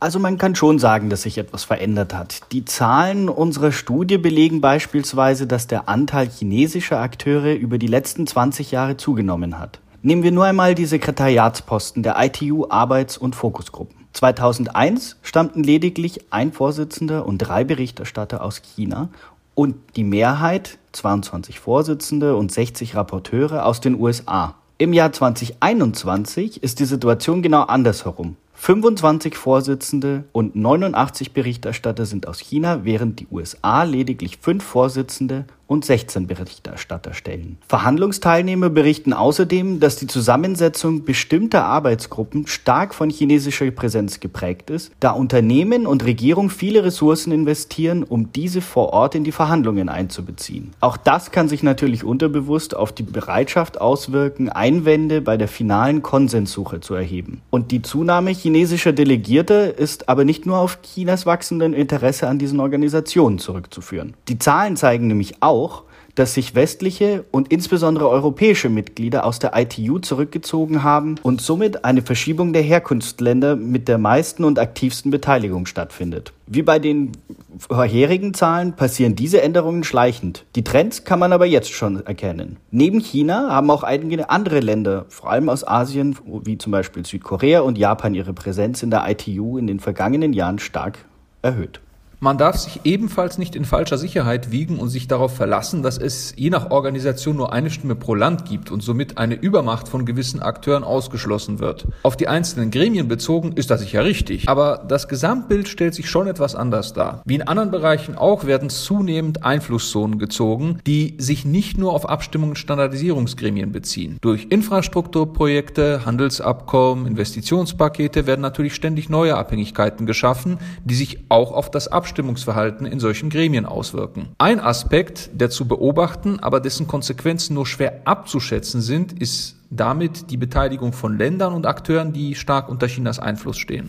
Also 0.00 0.18
man 0.18 0.36
kann 0.36 0.54
schon 0.54 0.78
sagen, 0.78 1.08
dass 1.08 1.22
sich 1.22 1.38
etwas 1.38 1.64
verändert 1.64 2.12
hat. 2.12 2.40
Die 2.52 2.66
Zahlen 2.66 3.30
unserer 3.30 3.72
Studie 3.72 4.18
belegen 4.18 4.60
beispielsweise, 4.60 5.46
dass 5.46 5.66
der 5.66 5.88
Anteil 5.88 6.28
chinesischer 6.28 6.98
Akteure 6.98 7.54
über 7.54 7.78
die 7.78 7.86
letzten 7.86 8.26
20 8.26 8.70
Jahre 8.72 8.98
zugenommen 8.98 9.58
hat. 9.58 9.80
Nehmen 10.02 10.24
wir 10.24 10.32
nur 10.32 10.44
einmal 10.44 10.74
die 10.74 10.86
Sekretariatsposten 10.86 12.02
der 12.02 12.16
ITU 12.18 12.66
Arbeits- 12.68 13.16
und 13.16 13.36
Fokusgruppen. 13.36 14.01
2001 14.12 15.16
stammten 15.22 15.62
lediglich 15.62 16.20
ein 16.30 16.52
Vorsitzender 16.52 17.26
und 17.26 17.38
drei 17.38 17.64
Berichterstatter 17.64 18.42
aus 18.42 18.62
China 18.62 19.08
und 19.54 19.76
die 19.96 20.04
Mehrheit, 20.04 20.78
22 20.92 21.60
Vorsitzende 21.60 22.36
und 22.36 22.52
60 22.52 22.94
Rapporteure 22.94 23.66
aus 23.66 23.80
den 23.80 23.98
USA. 23.98 24.54
Im 24.78 24.92
Jahr 24.92 25.12
2021 25.12 26.62
ist 26.62 26.80
die 26.80 26.84
Situation 26.84 27.42
genau 27.42 27.62
andersherum. 27.62 28.36
25 28.54 29.36
Vorsitzende 29.36 30.24
und 30.32 30.54
89 30.54 31.32
Berichterstatter 31.32 32.06
sind 32.06 32.28
aus 32.28 32.38
China, 32.38 32.84
während 32.84 33.18
die 33.18 33.26
USA 33.30 33.82
lediglich 33.82 34.38
fünf 34.38 34.62
Vorsitzende 34.62 35.46
und 35.72 35.86
16 35.86 36.26
Berichterstatter 36.26 37.14
stellen. 37.14 37.56
Verhandlungsteilnehmer 37.66 38.68
berichten 38.68 39.14
außerdem, 39.14 39.80
dass 39.80 39.96
die 39.96 40.06
Zusammensetzung 40.06 41.04
bestimmter 41.04 41.64
Arbeitsgruppen 41.64 42.46
stark 42.46 42.94
von 42.94 43.08
chinesischer 43.08 43.70
Präsenz 43.70 44.20
geprägt 44.20 44.68
ist, 44.68 44.92
da 45.00 45.12
Unternehmen 45.12 45.86
und 45.86 46.04
Regierung 46.04 46.50
viele 46.50 46.84
Ressourcen 46.84 47.32
investieren, 47.32 48.02
um 48.02 48.32
diese 48.32 48.60
vor 48.60 48.92
Ort 48.92 49.14
in 49.14 49.24
die 49.24 49.32
Verhandlungen 49.32 49.88
einzubeziehen. 49.88 50.72
Auch 50.80 50.98
das 50.98 51.30
kann 51.30 51.48
sich 51.48 51.62
natürlich 51.62 52.04
unterbewusst 52.04 52.76
auf 52.76 52.92
die 52.92 53.02
Bereitschaft 53.02 53.80
auswirken, 53.80 54.50
Einwände 54.50 55.22
bei 55.22 55.38
der 55.38 55.48
finalen 55.48 56.02
Konsenssuche 56.02 56.80
zu 56.80 56.94
erheben. 56.94 57.40
Und 57.48 57.70
die 57.70 57.80
Zunahme 57.80 58.32
chinesischer 58.32 58.92
Delegierter 58.92 59.78
ist 59.78 60.10
aber 60.10 60.24
nicht 60.24 60.44
nur 60.44 60.58
auf 60.58 60.80
Chinas 60.82 61.24
wachsenden 61.24 61.72
Interesse 61.72 62.28
an 62.28 62.38
diesen 62.38 62.60
Organisationen 62.60 63.38
zurückzuführen. 63.38 64.12
Die 64.28 64.38
Zahlen 64.38 64.76
zeigen 64.76 65.06
nämlich 65.06 65.36
auch, 65.40 65.61
auch, 65.62 65.84
dass 66.14 66.34
sich 66.34 66.54
westliche 66.54 67.24
und 67.30 67.50
insbesondere 67.50 68.08
europäische 68.08 68.68
Mitglieder 68.68 69.24
aus 69.24 69.38
der 69.38 69.52
ITU 69.56 69.98
zurückgezogen 69.98 70.82
haben 70.82 71.14
und 71.22 71.40
somit 71.40 71.84
eine 71.84 72.02
Verschiebung 72.02 72.52
der 72.52 72.62
Herkunftsländer 72.62 73.56
mit 73.56 73.88
der 73.88 73.96
meisten 73.96 74.44
und 74.44 74.58
aktivsten 74.58 75.10
Beteiligung 75.10 75.64
stattfindet. 75.64 76.34
Wie 76.46 76.62
bei 76.62 76.78
den 76.78 77.12
vorherigen 77.58 78.34
Zahlen 78.34 78.74
passieren 78.74 79.16
diese 79.16 79.40
Änderungen 79.40 79.84
schleichend. 79.84 80.44
Die 80.54 80.64
Trends 80.64 81.04
kann 81.04 81.18
man 81.18 81.32
aber 81.32 81.46
jetzt 81.46 81.72
schon 81.72 82.04
erkennen. 82.04 82.58
Neben 82.70 83.00
China 83.00 83.48
haben 83.50 83.70
auch 83.70 83.82
einige 83.82 84.28
andere 84.28 84.60
Länder, 84.60 85.06
vor 85.08 85.30
allem 85.30 85.48
aus 85.48 85.66
Asien, 85.66 86.16
wie 86.44 86.58
zum 86.58 86.72
Beispiel 86.72 87.06
Südkorea 87.06 87.60
und 87.60 87.78
Japan, 87.78 88.14
ihre 88.14 88.34
Präsenz 88.34 88.82
in 88.82 88.90
der 88.90 89.08
ITU 89.08 89.56
in 89.56 89.66
den 89.66 89.80
vergangenen 89.80 90.34
Jahren 90.34 90.58
stark 90.58 90.98
erhöht. 91.40 91.80
Man 92.24 92.38
darf 92.38 92.56
sich 92.56 92.82
ebenfalls 92.84 93.36
nicht 93.36 93.56
in 93.56 93.64
falscher 93.64 93.98
Sicherheit 93.98 94.52
wiegen 94.52 94.78
und 94.78 94.90
sich 94.90 95.08
darauf 95.08 95.34
verlassen, 95.34 95.82
dass 95.82 95.98
es 95.98 96.32
je 96.36 96.50
nach 96.50 96.70
Organisation 96.70 97.34
nur 97.34 97.52
eine 97.52 97.68
Stimme 97.68 97.96
pro 97.96 98.14
Land 98.14 98.44
gibt 98.44 98.70
und 98.70 98.80
somit 98.80 99.18
eine 99.18 99.34
Übermacht 99.34 99.88
von 99.88 100.06
gewissen 100.06 100.40
Akteuren 100.40 100.84
ausgeschlossen 100.84 101.58
wird. 101.58 101.88
Auf 102.04 102.16
die 102.16 102.28
einzelnen 102.28 102.70
Gremien 102.70 103.08
bezogen 103.08 103.54
ist 103.56 103.72
das 103.72 103.80
sicher 103.80 104.04
richtig, 104.04 104.48
aber 104.48 104.84
das 104.86 105.08
Gesamtbild 105.08 105.66
stellt 105.66 105.96
sich 105.96 106.08
schon 106.08 106.28
etwas 106.28 106.54
anders 106.54 106.92
dar. 106.92 107.22
Wie 107.24 107.34
in 107.34 107.42
anderen 107.42 107.72
Bereichen 107.72 108.14
auch 108.14 108.44
werden 108.44 108.70
zunehmend 108.70 109.44
Einflusszonen 109.44 110.20
gezogen, 110.20 110.78
die 110.86 111.16
sich 111.18 111.44
nicht 111.44 111.76
nur 111.76 111.92
auf 111.92 112.08
Abstimmungen 112.08 112.54
Standardisierungsgremien 112.54 113.72
beziehen. 113.72 114.18
Durch 114.20 114.46
Infrastrukturprojekte, 114.48 116.06
Handelsabkommen, 116.06 117.04
Investitionspakete 117.04 118.28
werden 118.28 118.42
natürlich 118.42 118.76
ständig 118.76 119.08
neue 119.08 119.36
Abhängigkeiten 119.36 120.06
geschaffen, 120.06 120.58
die 120.84 120.94
sich 120.94 121.24
auch 121.28 121.50
auf 121.50 121.68
das 121.68 121.88
Abstimmungsprozess 121.88 122.11
Abstimmungsverhalten 122.12 122.84
in 122.84 123.00
solchen 123.00 123.30
Gremien 123.30 123.64
auswirken. 123.64 124.28
Ein 124.36 124.60
Aspekt, 124.60 125.30
der 125.32 125.48
zu 125.48 125.66
beobachten, 125.66 126.40
aber 126.40 126.60
dessen 126.60 126.86
Konsequenzen 126.86 127.54
nur 127.54 127.66
schwer 127.66 128.02
abzuschätzen 128.04 128.82
sind, 128.82 129.18
ist 129.18 129.56
damit 129.70 130.30
die 130.30 130.36
Beteiligung 130.36 130.92
von 130.92 131.16
Ländern 131.16 131.54
und 131.54 131.64
Akteuren, 131.64 132.12
die 132.12 132.34
stark 132.34 132.68
unter 132.68 132.86
Chinas 132.86 133.18
Einfluss 133.18 133.56
stehen. 133.56 133.88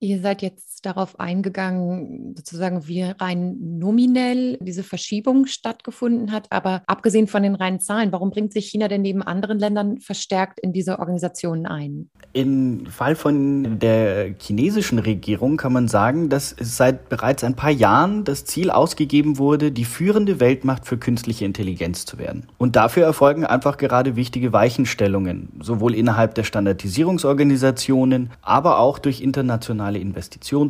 Ihr 0.00 0.20
seid 0.20 0.42
jetzt 0.42 0.73
darauf 0.84 1.20
eingegangen, 1.20 2.34
sozusagen 2.36 2.86
wie 2.86 3.02
rein 3.02 3.56
nominell 3.60 4.58
diese 4.60 4.82
Verschiebung 4.82 5.46
stattgefunden 5.46 6.32
hat. 6.32 6.46
Aber 6.50 6.82
abgesehen 6.86 7.26
von 7.26 7.42
den 7.42 7.54
reinen 7.54 7.80
Zahlen, 7.80 8.12
warum 8.12 8.30
bringt 8.30 8.52
sich 8.52 8.66
China 8.66 8.88
denn 8.88 9.02
neben 9.02 9.22
anderen 9.22 9.58
Ländern 9.58 9.98
verstärkt 9.98 10.60
in 10.60 10.72
diese 10.72 10.98
Organisationen 10.98 11.66
ein? 11.66 12.10
Im 12.32 12.86
Fall 12.86 13.14
von 13.16 13.78
der 13.78 14.34
chinesischen 14.40 14.98
Regierung 14.98 15.56
kann 15.56 15.72
man 15.72 15.88
sagen, 15.88 16.28
dass 16.28 16.54
seit 16.60 17.08
bereits 17.08 17.44
ein 17.44 17.54
paar 17.54 17.70
Jahren 17.70 18.24
das 18.24 18.44
Ziel 18.44 18.70
ausgegeben 18.70 19.38
wurde, 19.38 19.72
die 19.72 19.84
führende 19.84 20.40
Weltmacht 20.40 20.86
für 20.86 20.98
künstliche 20.98 21.44
Intelligenz 21.44 22.06
zu 22.06 22.18
werden. 22.18 22.46
Und 22.58 22.76
dafür 22.76 23.04
erfolgen 23.04 23.44
einfach 23.44 23.76
gerade 23.76 24.16
wichtige 24.16 24.52
Weichenstellungen, 24.52 25.48
sowohl 25.60 25.94
innerhalb 25.94 26.34
der 26.34 26.44
Standardisierungsorganisationen, 26.44 28.30
aber 28.42 28.78
auch 28.78 28.98
durch 28.98 29.20
internationale 29.20 29.54
internationale 29.54 29.98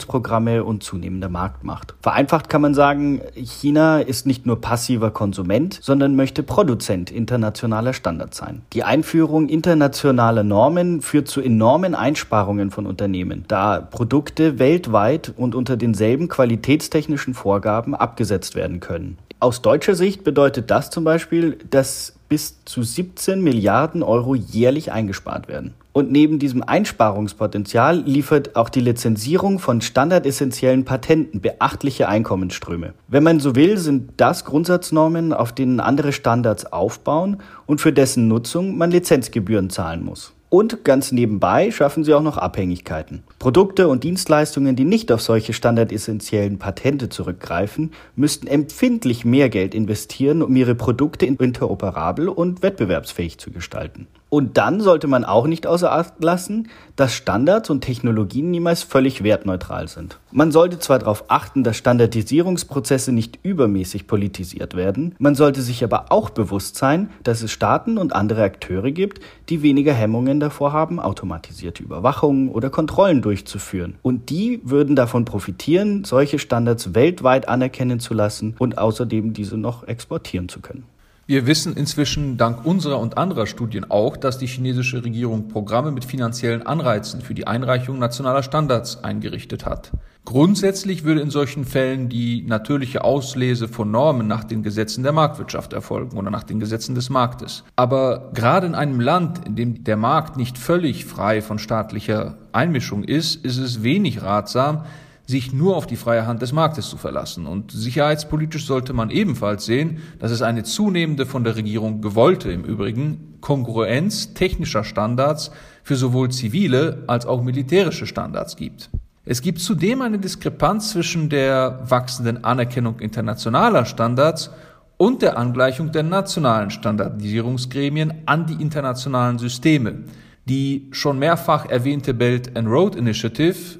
Investitionsprogramme 0.04 0.64
und 0.64 0.82
zunehmender 0.82 1.28
Marktmacht. 1.28 1.94
Vereinfacht 2.00 2.48
kann 2.48 2.60
man 2.60 2.74
sagen, 2.74 3.20
China 3.34 3.98
ist 3.98 4.26
nicht 4.26 4.46
nur 4.46 4.60
passiver 4.60 5.10
Konsument, 5.10 5.78
sondern 5.80 6.16
möchte 6.16 6.42
Produzent 6.42 7.10
internationaler 7.10 7.92
Standards 7.92 8.36
sein. 8.36 8.62
Die 8.72 8.84
Einführung 8.84 9.48
internationaler 9.48 10.42
Normen 10.42 11.00
führt 11.00 11.28
zu 11.28 11.40
enormen 11.40 11.94
Einsparungen 11.94 12.70
von 12.70 12.86
Unternehmen, 12.86 13.44
da 13.48 13.80
Produkte 13.80 14.58
weltweit 14.58 15.32
und 15.36 15.54
unter 15.54 15.76
denselben 15.76 16.28
qualitätstechnischen 16.28 17.34
Vorgaben 17.34 17.94
abgesetzt 17.94 18.54
werden 18.54 18.80
können. 18.80 19.18
Aus 19.44 19.60
deutscher 19.60 19.94
Sicht 19.94 20.24
bedeutet 20.24 20.70
das 20.70 20.88
zum 20.88 21.04
Beispiel, 21.04 21.58
dass 21.68 22.14
bis 22.30 22.64
zu 22.64 22.82
17 22.82 23.42
Milliarden 23.42 24.02
Euro 24.02 24.34
jährlich 24.34 24.90
eingespart 24.90 25.48
werden. 25.48 25.74
Und 25.92 26.10
neben 26.10 26.38
diesem 26.38 26.62
Einsparungspotenzial 26.62 28.00
liefert 28.00 28.56
auch 28.56 28.70
die 28.70 28.80
Lizenzierung 28.80 29.58
von 29.58 29.82
standardessentiellen 29.82 30.86
Patenten 30.86 31.42
beachtliche 31.42 32.08
Einkommensströme. 32.08 32.94
Wenn 33.06 33.22
man 33.22 33.38
so 33.38 33.54
will, 33.54 33.76
sind 33.76 34.12
das 34.16 34.46
Grundsatznormen, 34.46 35.34
auf 35.34 35.52
denen 35.52 35.78
andere 35.78 36.12
Standards 36.12 36.64
aufbauen 36.72 37.36
und 37.66 37.82
für 37.82 37.92
dessen 37.92 38.28
Nutzung 38.28 38.78
man 38.78 38.90
Lizenzgebühren 38.90 39.68
zahlen 39.68 40.02
muss. 40.02 40.33
Und 40.54 40.84
ganz 40.84 41.10
nebenbei 41.10 41.72
schaffen 41.72 42.04
sie 42.04 42.14
auch 42.14 42.22
noch 42.22 42.38
Abhängigkeiten. 42.38 43.24
Produkte 43.40 43.88
und 43.88 44.04
Dienstleistungen, 44.04 44.76
die 44.76 44.84
nicht 44.84 45.10
auf 45.10 45.20
solche 45.20 45.52
standardessentiellen 45.52 46.60
Patente 46.60 47.08
zurückgreifen, 47.08 47.90
müssten 48.14 48.46
empfindlich 48.46 49.24
mehr 49.24 49.48
Geld 49.48 49.74
investieren, 49.74 50.42
um 50.42 50.54
ihre 50.54 50.76
Produkte 50.76 51.26
interoperabel 51.26 52.28
und 52.28 52.62
wettbewerbsfähig 52.62 53.38
zu 53.38 53.50
gestalten. 53.50 54.06
Und 54.34 54.56
dann 54.56 54.80
sollte 54.80 55.06
man 55.06 55.24
auch 55.24 55.46
nicht 55.46 55.64
außer 55.64 55.92
Acht 55.92 56.14
lassen, 56.18 56.68
dass 56.96 57.14
Standards 57.14 57.70
und 57.70 57.82
Technologien 57.82 58.50
niemals 58.50 58.82
völlig 58.82 59.22
wertneutral 59.22 59.86
sind. 59.86 60.18
Man 60.32 60.50
sollte 60.50 60.80
zwar 60.80 60.98
darauf 60.98 61.26
achten, 61.28 61.62
dass 61.62 61.76
Standardisierungsprozesse 61.76 63.12
nicht 63.12 63.38
übermäßig 63.44 64.08
politisiert 64.08 64.74
werden, 64.74 65.14
man 65.20 65.36
sollte 65.36 65.62
sich 65.62 65.84
aber 65.84 66.06
auch 66.10 66.30
bewusst 66.30 66.74
sein, 66.74 67.10
dass 67.22 67.44
es 67.44 67.52
Staaten 67.52 67.96
und 67.96 68.12
andere 68.12 68.42
Akteure 68.42 68.90
gibt, 68.90 69.20
die 69.50 69.62
weniger 69.62 69.92
Hemmungen 69.92 70.40
davor 70.40 70.72
haben, 70.72 70.98
automatisierte 70.98 71.84
Überwachungen 71.84 72.48
oder 72.48 72.70
Kontrollen 72.70 73.22
durchzuführen. 73.22 73.94
Und 74.02 74.30
die 74.30 74.60
würden 74.64 74.96
davon 74.96 75.24
profitieren, 75.24 76.02
solche 76.02 76.40
Standards 76.40 76.92
weltweit 76.92 77.48
anerkennen 77.48 78.00
zu 78.00 78.14
lassen 78.14 78.56
und 78.58 78.78
außerdem 78.78 79.32
diese 79.32 79.56
noch 79.56 79.86
exportieren 79.86 80.48
zu 80.48 80.58
können. 80.58 80.82
Wir 81.26 81.46
wissen 81.46 81.74
inzwischen 81.74 82.36
dank 82.36 82.66
unserer 82.66 83.00
und 83.00 83.16
anderer 83.16 83.46
Studien 83.46 83.90
auch, 83.90 84.18
dass 84.18 84.36
die 84.36 84.46
chinesische 84.46 85.02
Regierung 85.02 85.48
Programme 85.48 85.90
mit 85.90 86.04
finanziellen 86.04 86.66
Anreizen 86.66 87.22
für 87.22 87.32
die 87.32 87.46
Einreichung 87.46 87.98
nationaler 87.98 88.42
Standards 88.42 89.02
eingerichtet 89.02 89.64
hat. 89.64 89.90
Grundsätzlich 90.26 91.04
würde 91.04 91.22
in 91.22 91.30
solchen 91.30 91.64
Fällen 91.64 92.10
die 92.10 92.44
natürliche 92.46 93.04
Auslese 93.04 93.68
von 93.68 93.90
Normen 93.90 94.26
nach 94.26 94.44
den 94.44 94.62
Gesetzen 94.62 95.02
der 95.02 95.12
Marktwirtschaft 95.12 95.72
erfolgen 95.72 96.18
oder 96.18 96.30
nach 96.30 96.44
den 96.44 96.60
Gesetzen 96.60 96.94
des 96.94 97.08
Marktes. 97.08 97.64
Aber 97.74 98.30
gerade 98.34 98.66
in 98.66 98.74
einem 98.74 99.00
Land, 99.00 99.46
in 99.46 99.56
dem 99.56 99.82
der 99.82 99.96
Markt 99.96 100.36
nicht 100.36 100.58
völlig 100.58 101.06
frei 101.06 101.40
von 101.40 101.58
staatlicher 101.58 102.36
Einmischung 102.52 103.02
ist, 103.02 103.42
ist 103.42 103.56
es 103.56 103.82
wenig 103.82 104.20
ratsam, 104.20 104.84
sich 105.26 105.52
nur 105.52 105.76
auf 105.76 105.86
die 105.86 105.96
freie 105.96 106.26
Hand 106.26 106.42
des 106.42 106.52
Marktes 106.52 106.88
zu 106.88 106.96
verlassen. 106.96 107.46
Und 107.46 107.72
sicherheitspolitisch 107.72 108.66
sollte 108.66 108.92
man 108.92 109.10
ebenfalls 109.10 109.64
sehen, 109.64 109.98
dass 110.18 110.30
es 110.30 110.42
eine 110.42 110.64
zunehmende 110.64 111.24
von 111.24 111.44
der 111.44 111.56
Regierung 111.56 112.02
gewollte, 112.02 112.52
im 112.52 112.64
Übrigen, 112.64 113.38
Kongruenz 113.40 114.34
technischer 114.34 114.84
Standards 114.84 115.50
für 115.82 115.96
sowohl 115.96 116.30
zivile 116.30 117.04
als 117.06 117.26
auch 117.26 117.42
militärische 117.42 118.06
Standards 118.06 118.56
gibt. 118.56 118.90
Es 119.26 119.40
gibt 119.40 119.60
zudem 119.60 120.02
eine 120.02 120.18
Diskrepanz 120.18 120.90
zwischen 120.90 121.30
der 121.30 121.80
wachsenden 121.88 122.44
Anerkennung 122.44 123.00
internationaler 123.00 123.86
Standards 123.86 124.50
und 124.98 125.22
der 125.22 125.38
Angleichung 125.38 125.92
der 125.92 126.02
nationalen 126.02 126.70
Standardisierungsgremien 126.70 128.12
an 128.26 128.46
die 128.46 128.60
internationalen 128.60 129.38
Systeme. 129.38 130.04
Die 130.46 130.88
schon 130.92 131.18
mehrfach 131.18 131.70
erwähnte 131.70 132.12
Belt 132.12 132.54
and 132.54 132.68
Road 132.68 132.94
Initiative 132.96 133.78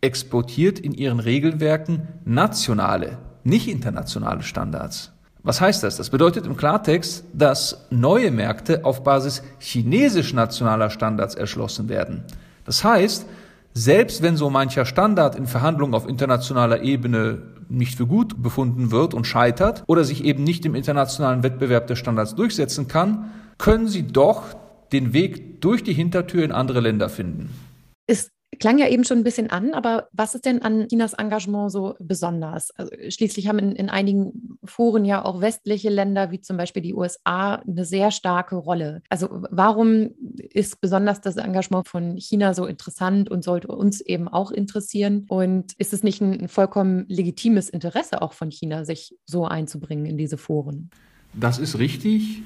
exportiert 0.00 0.78
in 0.78 0.92
ihren 0.92 1.20
Regelwerken 1.20 2.08
nationale, 2.24 3.18
nicht 3.44 3.68
internationale 3.68 4.42
Standards. 4.42 5.12
Was 5.42 5.60
heißt 5.60 5.84
das? 5.84 5.96
Das 5.96 6.10
bedeutet 6.10 6.44
im 6.44 6.56
Klartext, 6.56 7.24
dass 7.32 7.86
neue 7.90 8.32
Märkte 8.32 8.84
auf 8.84 9.04
Basis 9.04 9.42
chinesisch 9.60 10.32
nationaler 10.32 10.90
Standards 10.90 11.36
erschlossen 11.36 11.88
werden. 11.88 12.24
Das 12.64 12.82
heißt, 12.82 13.26
selbst 13.72 14.22
wenn 14.22 14.36
so 14.36 14.50
mancher 14.50 14.86
Standard 14.86 15.36
in 15.36 15.46
Verhandlungen 15.46 15.94
auf 15.94 16.08
internationaler 16.08 16.82
Ebene 16.82 17.42
nicht 17.68 17.96
für 17.96 18.06
gut 18.06 18.42
befunden 18.42 18.90
wird 18.90 19.14
und 19.14 19.26
scheitert 19.26 19.84
oder 19.86 20.02
sich 20.02 20.24
eben 20.24 20.42
nicht 20.42 20.64
im 20.64 20.74
internationalen 20.74 21.42
Wettbewerb 21.42 21.86
der 21.86 21.96
Standards 21.96 22.34
durchsetzen 22.34 22.88
kann, 22.88 23.30
können 23.58 23.86
sie 23.86 24.06
doch 24.06 24.42
den 24.92 25.12
Weg 25.12 25.60
durch 25.60 25.84
die 25.84 25.92
Hintertür 25.92 26.44
in 26.44 26.52
andere 26.52 26.80
Länder 26.80 27.08
finden. 27.08 27.50
Ist 28.08 28.30
klang 28.58 28.78
ja 28.78 28.88
eben 28.88 29.04
schon 29.04 29.18
ein 29.18 29.24
bisschen 29.24 29.50
an, 29.50 29.74
aber 29.74 30.08
was 30.12 30.34
ist 30.34 30.44
denn 30.46 30.62
an 30.62 30.88
Chinas 30.88 31.14
Engagement 31.14 31.70
so 31.70 31.94
besonders? 31.98 32.70
Also 32.72 32.92
schließlich 33.08 33.48
haben 33.48 33.58
in, 33.58 33.72
in, 33.72 33.90
einigen 33.90 34.58
Foren 34.64 35.04
ja 35.04 35.24
auch 35.24 35.40
westliche 35.40 35.90
Länder, 35.90 36.30
wie 36.30 36.40
zum 36.40 36.56
Beispiel 36.56 36.82
die 36.82 36.94
USA, 36.94 37.56
eine 37.56 37.84
sehr 37.84 38.10
starke 38.10 38.56
Rolle. 38.56 39.02
Also 39.08 39.28
warum 39.30 40.10
ist 40.36 40.80
besonders 40.80 41.20
das 41.20 41.36
Engagement 41.36 41.88
von 41.88 42.16
China 42.16 42.54
so 42.54 42.66
interessant 42.66 43.30
und 43.30 43.44
sollte 43.44 43.68
uns 43.68 44.00
eben 44.00 44.28
auch 44.28 44.50
interessieren? 44.50 45.26
Und 45.28 45.72
ist 45.78 45.92
es 45.92 46.02
nicht 46.02 46.20
ein, 46.20 46.40
ein 46.42 46.48
vollkommen 46.48 47.06
legitimes 47.08 47.68
Interesse 47.68 48.22
auch 48.22 48.32
von 48.32 48.50
China, 48.50 48.84
sich 48.84 49.14
so 49.26 49.46
einzubringen 49.46 50.06
in 50.06 50.16
diese 50.16 50.36
Foren? 50.36 50.90
Das 51.34 51.58
ist 51.58 51.78
richtig 51.78 52.42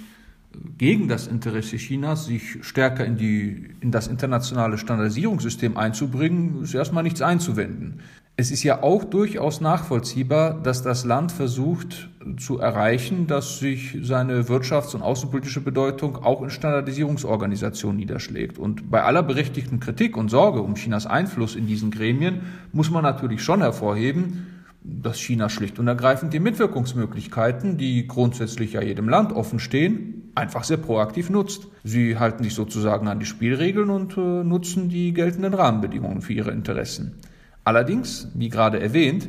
gegen 0.78 1.08
das 1.08 1.26
Interesse 1.26 1.76
Chinas, 1.76 2.26
sich 2.26 2.58
stärker 2.62 3.04
in, 3.04 3.16
die, 3.16 3.68
in 3.80 3.90
das 3.90 4.08
internationale 4.08 4.78
Standardisierungssystem 4.78 5.76
einzubringen, 5.76 6.62
ist 6.62 6.74
erstmal 6.74 7.02
nichts 7.02 7.22
einzuwenden. 7.22 8.00
Es 8.36 8.50
ist 8.50 8.62
ja 8.62 8.82
auch 8.82 9.04
durchaus 9.04 9.60
nachvollziehbar, 9.60 10.54
dass 10.62 10.82
das 10.82 11.04
Land 11.04 11.30
versucht 11.30 12.08
zu 12.38 12.58
erreichen, 12.58 13.26
dass 13.26 13.58
sich 13.58 13.98
seine 14.02 14.44
wirtschafts- 14.44 14.94
und 14.94 15.02
außenpolitische 15.02 15.60
Bedeutung 15.60 16.16
auch 16.16 16.42
in 16.42 16.48
Standardisierungsorganisationen 16.48 17.98
niederschlägt. 17.98 18.58
Und 18.58 18.90
bei 18.90 19.02
aller 19.02 19.22
berechtigten 19.22 19.78
Kritik 19.78 20.16
und 20.16 20.30
Sorge 20.30 20.62
um 20.62 20.74
Chinas 20.74 21.06
Einfluss 21.06 21.54
in 21.54 21.66
diesen 21.66 21.90
Gremien 21.90 22.40
muss 22.72 22.90
man 22.90 23.02
natürlich 23.02 23.42
schon 23.42 23.60
hervorheben, 23.60 24.59
dass 24.82 25.18
China 25.18 25.48
schlicht 25.48 25.78
und 25.78 25.86
ergreifend 25.86 26.32
die 26.32 26.40
Mitwirkungsmöglichkeiten, 26.40 27.76
die 27.76 28.06
grundsätzlich 28.06 28.72
ja 28.72 28.82
jedem 28.82 29.08
Land 29.08 29.32
offen 29.32 29.58
stehen, 29.58 30.30
einfach 30.34 30.64
sehr 30.64 30.78
proaktiv 30.78 31.30
nutzt. 31.30 31.68
Sie 31.84 32.18
halten 32.18 32.44
sich 32.44 32.54
sozusagen 32.54 33.08
an 33.08 33.20
die 33.20 33.26
Spielregeln 33.26 33.90
und 33.90 34.16
äh, 34.16 34.44
nutzen 34.44 34.88
die 34.88 35.12
geltenden 35.12 35.54
Rahmenbedingungen 35.54 36.22
für 36.22 36.32
ihre 36.32 36.50
Interessen. 36.50 37.18
Allerdings, 37.64 38.28
wie 38.34 38.48
gerade 38.48 38.80
erwähnt, 38.80 39.28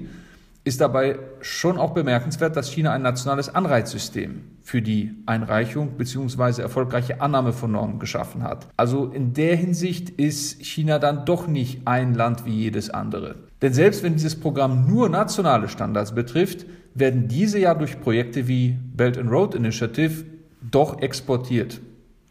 ist 0.63 0.79
dabei 0.79 1.17
schon 1.41 1.77
auch 1.77 1.91
bemerkenswert, 1.91 2.55
dass 2.55 2.69
China 2.69 2.91
ein 2.91 3.01
nationales 3.01 3.53
Anreizsystem 3.53 4.43
für 4.61 4.81
die 4.81 5.15
Einreichung 5.25 5.97
bzw. 5.97 6.61
erfolgreiche 6.61 7.19
Annahme 7.19 7.51
von 7.51 7.71
Normen 7.71 7.99
geschaffen 7.99 8.43
hat. 8.43 8.67
Also 8.77 9.07
in 9.07 9.33
der 9.33 9.55
Hinsicht 9.55 10.11
ist 10.11 10.63
China 10.63 10.99
dann 10.99 11.25
doch 11.25 11.47
nicht 11.47 11.87
ein 11.87 12.13
Land 12.13 12.45
wie 12.45 12.53
jedes 12.53 12.91
andere. 12.91 13.35
Denn 13.61 13.73
selbst 13.73 14.03
wenn 14.03 14.13
dieses 14.13 14.39
Programm 14.39 14.87
nur 14.87 15.09
nationale 15.09 15.67
Standards 15.67 16.13
betrifft, 16.13 16.65
werden 16.93 17.27
diese 17.27 17.57
ja 17.57 17.73
durch 17.73 17.99
Projekte 17.99 18.47
wie 18.47 18.77
Belt 18.95 19.17
and 19.17 19.31
Road 19.31 19.55
Initiative 19.55 20.25
doch 20.61 21.01
exportiert. 21.01 21.81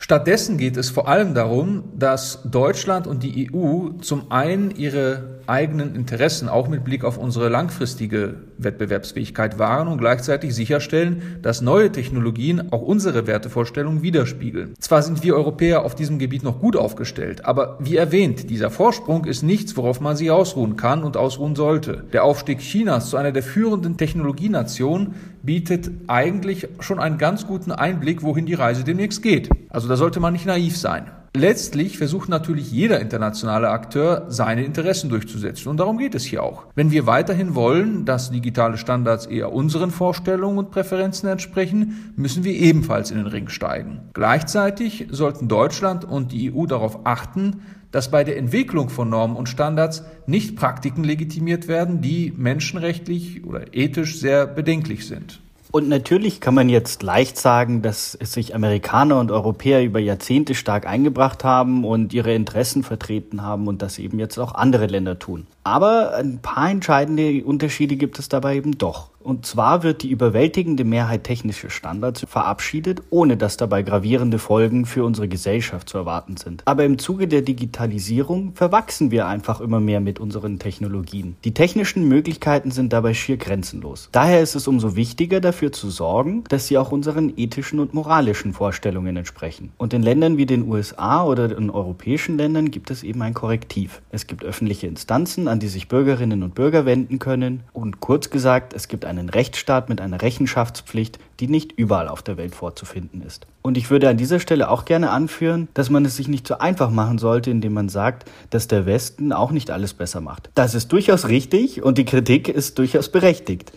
Stattdessen 0.02 0.56
geht 0.56 0.78
es 0.78 0.88
vor 0.88 1.08
allem 1.08 1.34
darum, 1.34 1.84
dass 1.94 2.40
Deutschland 2.50 3.06
und 3.06 3.22
die 3.22 3.52
EU 3.54 3.90
zum 4.00 4.32
einen 4.32 4.70
ihre 4.70 5.40
eigenen 5.46 5.94
Interessen 5.94 6.48
auch 6.48 6.68
mit 6.68 6.84
Blick 6.84 7.04
auf 7.04 7.18
unsere 7.18 7.50
langfristige 7.50 8.36
Wettbewerbsfähigkeit 8.56 9.58
wahren 9.58 9.88
und 9.88 9.98
gleichzeitig 9.98 10.54
sicherstellen, 10.54 11.38
dass 11.42 11.60
neue 11.60 11.92
Technologien 11.92 12.72
auch 12.72 12.80
unsere 12.80 13.26
Wertevorstellungen 13.26 14.02
widerspiegeln. 14.02 14.74
Zwar 14.78 15.02
sind 15.02 15.22
wir 15.22 15.34
Europäer 15.34 15.84
auf 15.84 15.94
diesem 15.94 16.18
Gebiet 16.18 16.44
noch 16.44 16.60
gut 16.60 16.76
aufgestellt, 16.76 17.44
aber 17.44 17.76
wie 17.80 17.96
erwähnt, 17.96 18.48
dieser 18.48 18.70
Vorsprung 18.70 19.26
ist 19.26 19.42
nichts, 19.42 19.76
worauf 19.76 20.00
man 20.00 20.16
sich 20.16 20.30
ausruhen 20.30 20.76
kann 20.76 21.02
und 21.02 21.18
ausruhen 21.18 21.56
sollte. 21.56 22.04
Der 22.12 22.24
Aufstieg 22.24 22.60
Chinas 22.60 23.10
zu 23.10 23.18
einer 23.18 23.32
der 23.32 23.42
führenden 23.42 23.98
Technologienationen 23.98 25.14
bietet 25.50 25.90
eigentlich 26.06 26.68
schon 26.78 27.00
einen 27.00 27.18
ganz 27.18 27.44
guten 27.44 27.72
Einblick, 27.72 28.22
wohin 28.22 28.46
die 28.46 28.54
Reise 28.54 28.84
demnächst 28.84 29.20
geht. 29.20 29.50
Also 29.68 29.88
da 29.88 29.96
sollte 29.96 30.20
man 30.20 30.32
nicht 30.32 30.46
naiv 30.46 30.76
sein. 30.76 31.10
Letztlich 31.36 31.98
versucht 31.98 32.28
natürlich 32.28 32.70
jeder 32.70 33.00
internationale 33.00 33.70
Akteur, 33.70 34.26
seine 34.28 34.62
Interessen 34.62 35.10
durchzusetzen. 35.10 35.68
Und 35.68 35.78
darum 35.78 35.98
geht 35.98 36.14
es 36.14 36.22
hier 36.22 36.44
auch. 36.44 36.66
Wenn 36.76 36.92
wir 36.92 37.06
weiterhin 37.06 37.56
wollen, 37.56 38.04
dass 38.04 38.30
digitale 38.30 38.78
Standards 38.78 39.26
eher 39.26 39.52
unseren 39.52 39.90
Vorstellungen 39.90 40.58
und 40.58 40.70
Präferenzen 40.70 41.28
entsprechen, 41.28 42.12
müssen 42.14 42.44
wir 42.44 42.52
ebenfalls 42.52 43.10
in 43.10 43.16
den 43.16 43.26
Ring 43.26 43.48
steigen. 43.48 44.02
Gleichzeitig 44.14 45.08
sollten 45.10 45.48
Deutschland 45.48 46.04
und 46.04 46.30
die 46.30 46.52
EU 46.54 46.66
darauf 46.66 47.00
achten, 47.06 47.62
dass 47.92 48.10
bei 48.10 48.24
der 48.24 48.36
Entwicklung 48.36 48.88
von 48.88 49.08
Normen 49.08 49.36
und 49.36 49.48
Standards 49.48 50.04
nicht 50.26 50.56
Praktiken 50.56 51.04
legitimiert 51.04 51.68
werden, 51.68 52.00
die 52.00 52.32
menschenrechtlich 52.36 53.44
oder 53.44 53.74
ethisch 53.74 54.18
sehr 54.18 54.46
bedenklich 54.46 55.06
sind. 55.06 55.40
Und 55.72 55.88
natürlich 55.88 56.40
kann 56.40 56.54
man 56.54 56.68
jetzt 56.68 57.02
leicht 57.04 57.38
sagen, 57.38 57.80
dass 57.80 58.16
es 58.18 58.32
sich 58.32 58.56
Amerikaner 58.56 59.20
und 59.20 59.30
Europäer 59.30 59.84
über 59.84 60.00
Jahrzehnte 60.00 60.56
stark 60.56 60.84
eingebracht 60.84 61.44
haben 61.44 61.84
und 61.84 62.12
ihre 62.12 62.34
Interessen 62.34 62.82
vertreten 62.82 63.42
haben 63.42 63.68
und 63.68 63.80
das 63.80 64.00
eben 64.00 64.18
jetzt 64.18 64.38
auch 64.38 64.54
andere 64.54 64.86
Länder 64.86 65.20
tun. 65.20 65.46
Aber 65.62 66.14
ein 66.14 66.40
paar 66.40 66.70
entscheidende 66.70 67.44
Unterschiede 67.44 67.96
gibt 67.96 68.18
es 68.18 68.28
dabei 68.28 68.56
eben 68.56 68.78
doch. 68.78 69.10
Und 69.22 69.44
zwar 69.44 69.82
wird 69.82 70.02
die 70.02 70.10
überwältigende 70.10 70.84
Mehrheit 70.84 71.24
technischer 71.24 71.68
Standards 71.68 72.24
verabschiedet, 72.26 73.02
ohne 73.10 73.36
dass 73.36 73.58
dabei 73.58 73.82
gravierende 73.82 74.38
Folgen 74.38 74.86
für 74.86 75.04
unsere 75.04 75.28
Gesellschaft 75.28 75.90
zu 75.90 75.98
erwarten 75.98 76.38
sind. 76.38 76.62
Aber 76.64 76.84
im 76.84 76.98
Zuge 76.98 77.28
der 77.28 77.42
Digitalisierung 77.42 78.54
verwachsen 78.54 79.10
wir 79.10 79.26
einfach 79.26 79.60
immer 79.60 79.78
mehr 79.78 80.00
mit 80.00 80.18
unseren 80.20 80.58
Technologien. 80.58 81.36
Die 81.44 81.52
technischen 81.52 82.08
Möglichkeiten 82.08 82.70
sind 82.70 82.94
dabei 82.94 83.12
schier 83.12 83.36
grenzenlos. 83.36 84.08
Daher 84.10 84.40
ist 84.40 84.54
es 84.54 84.66
umso 84.66 84.96
wichtiger 84.96 85.40
dafür 85.40 85.70
zu 85.70 85.90
sorgen, 85.90 86.44
dass 86.48 86.66
sie 86.66 86.78
auch 86.78 86.90
unseren 86.90 87.34
ethischen 87.36 87.78
und 87.78 87.92
moralischen 87.92 88.54
Vorstellungen 88.54 89.18
entsprechen. 89.18 89.72
Und 89.76 89.92
in 89.92 90.02
Ländern 90.02 90.38
wie 90.38 90.46
den 90.46 90.66
USA 90.66 91.24
oder 91.24 91.56
in 91.56 91.68
europäischen 91.68 92.38
Ländern 92.38 92.70
gibt 92.70 92.90
es 92.90 93.02
eben 93.02 93.20
ein 93.20 93.34
Korrektiv. 93.34 94.00
Es 94.10 94.26
gibt 94.26 94.44
öffentliche 94.44 94.86
Instanzen, 94.86 95.46
an 95.50 95.60
die 95.60 95.68
sich 95.68 95.88
Bürgerinnen 95.88 96.42
und 96.42 96.54
Bürger 96.54 96.86
wenden 96.86 97.18
können. 97.18 97.64
Und 97.72 98.00
kurz 98.00 98.30
gesagt, 98.30 98.72
es 98.72 98.88
gibt 98.88 99.04
einen 99.04 99.28
Rechtsstaat 99.28 99.88
mit 99.88 100.00
einer 100.00 100.22
Rechenschaftspflicht, 100.22 101.18
die 101.40 101.48
nicht 101.48 101.72
überall 101.72 102.08
auf 102.08 102.22
der 102.22 102.36
Welt 102.36 102.54
vorzufinden 102.54 103.22
ist. 103.22 103.46
Und 103.62 103.76
ich 103.76 103.90
würde 103.90 104.08
an 104.08 104.16
dieser 104.16 104.40
Stelle 104.40 104.70
auch 104.70 104.84
gerne 104.86 105.10
anführen, 105.10 105.68
dass 105.74 105.90
man 105.90 106.04
es 106.04 106.16
sich 106.16 106.28
nicht 106.28 106.46
so 106.46 106.58
einfach 106.58 106.90
machen 106.90 107.18
sollte, 107.18 107.50
indem 107.50 107.74
man 107.74 107.88
sagt, 107.88 108.30
dass 108.48 108.68
der 108.68 108.86
Westen 108.86 109.32
auch 109.32 109.50
nicht 109.50 109.70
alles 109.70 109.92
besser 109.92 110.20
macht. 110.20 110.50
Das 110.54 110.74
ist 110.74 110.90
durchaus 110.92 111.28
richtig 111.28 111.82
und 111.82 111.98
die 111.98 112.06
Kritik 112.06 112.48
ist 112.48 112.78
durchaus 112.78 113.10
berechtigt. 113.10 113.72